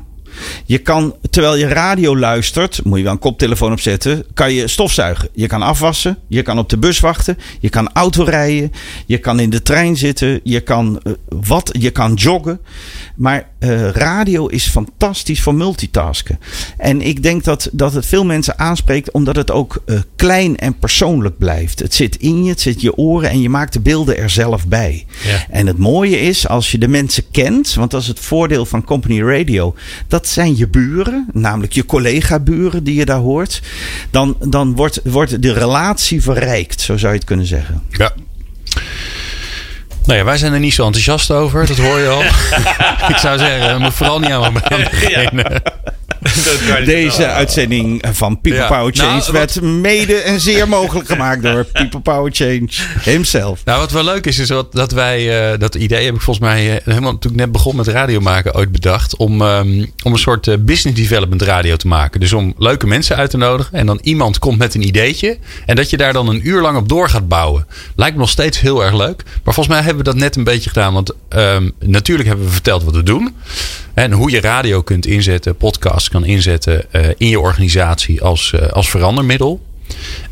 [0.65, 5.29] Je kan, terwijl je radio luistert, moet je wel een koptelefoon opzetten, kan je stofzuigen.
[5.33, 8.71] Je kan afwassen, je kan op de bus wachten, je kan autorijden,
[9.05, 12.59] je kan in de trein zitten, je kan, eh, wat, je kan joggen.
[13.15, 16.39] Maar eh, radio is fantastisch voor multitasken.
[16.77, 20.77] En ik denk dat, dat het veel mensen aanspreekt omdat het ook eh, klein en
[20.77, 21.79] persoonlijk blijft.
[21.79, 24.29] Het zit in je, het zit in je oren en je maakt de beelden er
[24.29, 25.05] zelf bij.
[25.23, 25.45] Ja.
[25.49, 28.83] En het mooie is, als je de mensen kent, want dat is het voordeel van
[28.83, 29.75] Company Radio,
[30.07, 33.61] dat zijn je buren, namelijk je collega-buren die je daar hoort,
[34.09, 37.84] dan, dan wordt, wordt de relatie verrijkt, zo zou je het kunnen zeggen.
[37.89, 38.13] Ja.
[40.07, 42.21] Nou ja, wij zijn er niet zo enthousiast over, dat hoor je al.
[43.13, 45.61] ik zou zeggen, we moeten vooral niet aan beginnen.
[46.85, 48.67] Deze uitzending van People Ja.
[48.67, 52.67] Power Change Nou, wat- werd mede en zeer mogelijk gemaakt door People Power Change
[53.03, 53.61] himself.
[53.65, 56.45] Nou, wat wel leuk is, is wat, dat wij, eh, dat idee heb ik volgens
[56.45, 59.15] mij eh, helemaal toen ik net begon met radio maken ooit bedacht.
[59.15, 62.19] Om, ehm, om een soort eh, business development radio te maken.
[62.19, 63.73] Dus om leuke mensen uit te nodigen.
[63.77, 65.37] En dan iemand komt met een ideetje.
[65.65, 67.67] En dat je daar dan een uur lang op door gaat bouwen.
[67.95, 69.23] Lijkt me nog steeds heel erg leuk.
[69.43, 70.93] Maar volgens mij hebben we dat net een beetje gedaan.
[70.93, 73.35] Want ehm, natuurlijk hebben we verteld wat we doen.
[73.93, 78.67] En hoe je radio kunt inzetten, podcasts kan inzetten eh, in je organisatie als, eh,
[78.67, 79.65] als verandermiddel.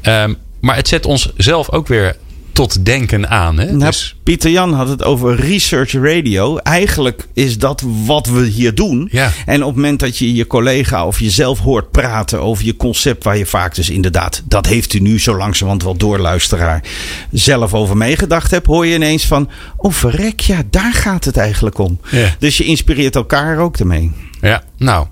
[0.02, 2.16] Ehm, maar het zet ons zelf ook weer
[2.56, 3.58] tot denken aan.
[3.58, 3.66] Hè?
[3.66, 6.58] Nou, Dus, Pieter Jan had het over research radio.
[6.58, 9.08] Eigenlijk is dat wat we hier doen.
[9.12, 9.32] Ja.
[9.46, 13.24] En op het moment dat je je collega of jezelf hoort praten over je concept,
[13.24, 16.84] waar je vaak dus inderdaad, dat heeft u nu zo langzamerhand wel door, luisteraar,
[17.32, 21.78] zelf over meegedacht hebt, hoor je ineens van: oh verrek, ja, daar gaat het eigenlijk
[21.78, 22.00] om.
[22.12, 22.36] Ja.
[22.40, 24.12] Dus je inspireert elkaar ook ermee.
[24.42, 25.08] ja, nou.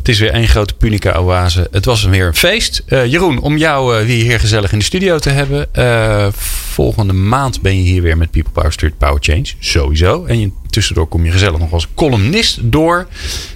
[0.00, 1.68] Het is weer één grote Punica-oase.
[1.70, 2.82] Het was weer een feest.
[2.86, 5.74] Eh, Jeroen, om jou eh, weer hier gezellig in de studio te hebben.
[5.74, 9.44] Eh, volgende maand ben je hier weer met People Power Stuurt Power Change.
[9.58, 10.24] Sowieso.
[10.24, 13.06] En je, tussendoor kom je gezellig nog als columnist door.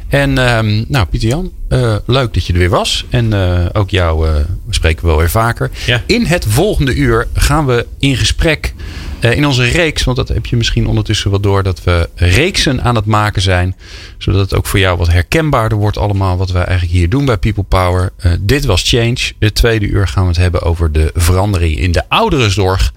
[0.08, 1.52] En ehm, nou, Pieter Jan,
[2.06, 3.04] leuk dat je er weer was.
[3.10, 3.34] En
[3.72, 4.28] ook jou
[4.70, 5.70] spreken we wel weer vaker.
[5.86, 6.02] Ja.
[6.06, 8.74] In het volgende uur gaan we in gesprek
[9.30, 10.04] in onze reeks.
[10.04, 11.62] Want dat heb je misschien ondertussen wel door.
[11.62, 13.76] Dat we reeksen aan het maken zijn.
[14.18, 16.36] Zodat het ook voor jou wat herkenbaarder wordt allemaal.
[16.36, 18.12] Wat we eigenlijk hier doen bij People Power.
[18.16, 19.18] Eh, dit was Change.
[19.38, 22.92] Het tweede uur gaan we het hebben over de verandering in de ouderenzorg.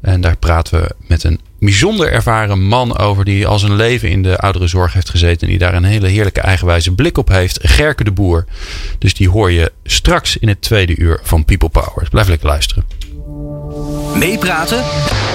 [0.00, 3.24] En daar praten we met een bijzonder ervaren man over.
[3.24, 5.40] Die al zijn leven in de ouderenzorg heeft gezeten.
[5.40, 7.58] En die daar een hele heerlijke eigenwijze blik op heeft.
[7.62, 8.44] Gerke de Boer.
[8.98, 12.08] Dus die hoor je straks in het tweede uur van People Power.
[12.10, 12.84] Blijf lekker luisteren.
[14.14, 14.84] Meepraten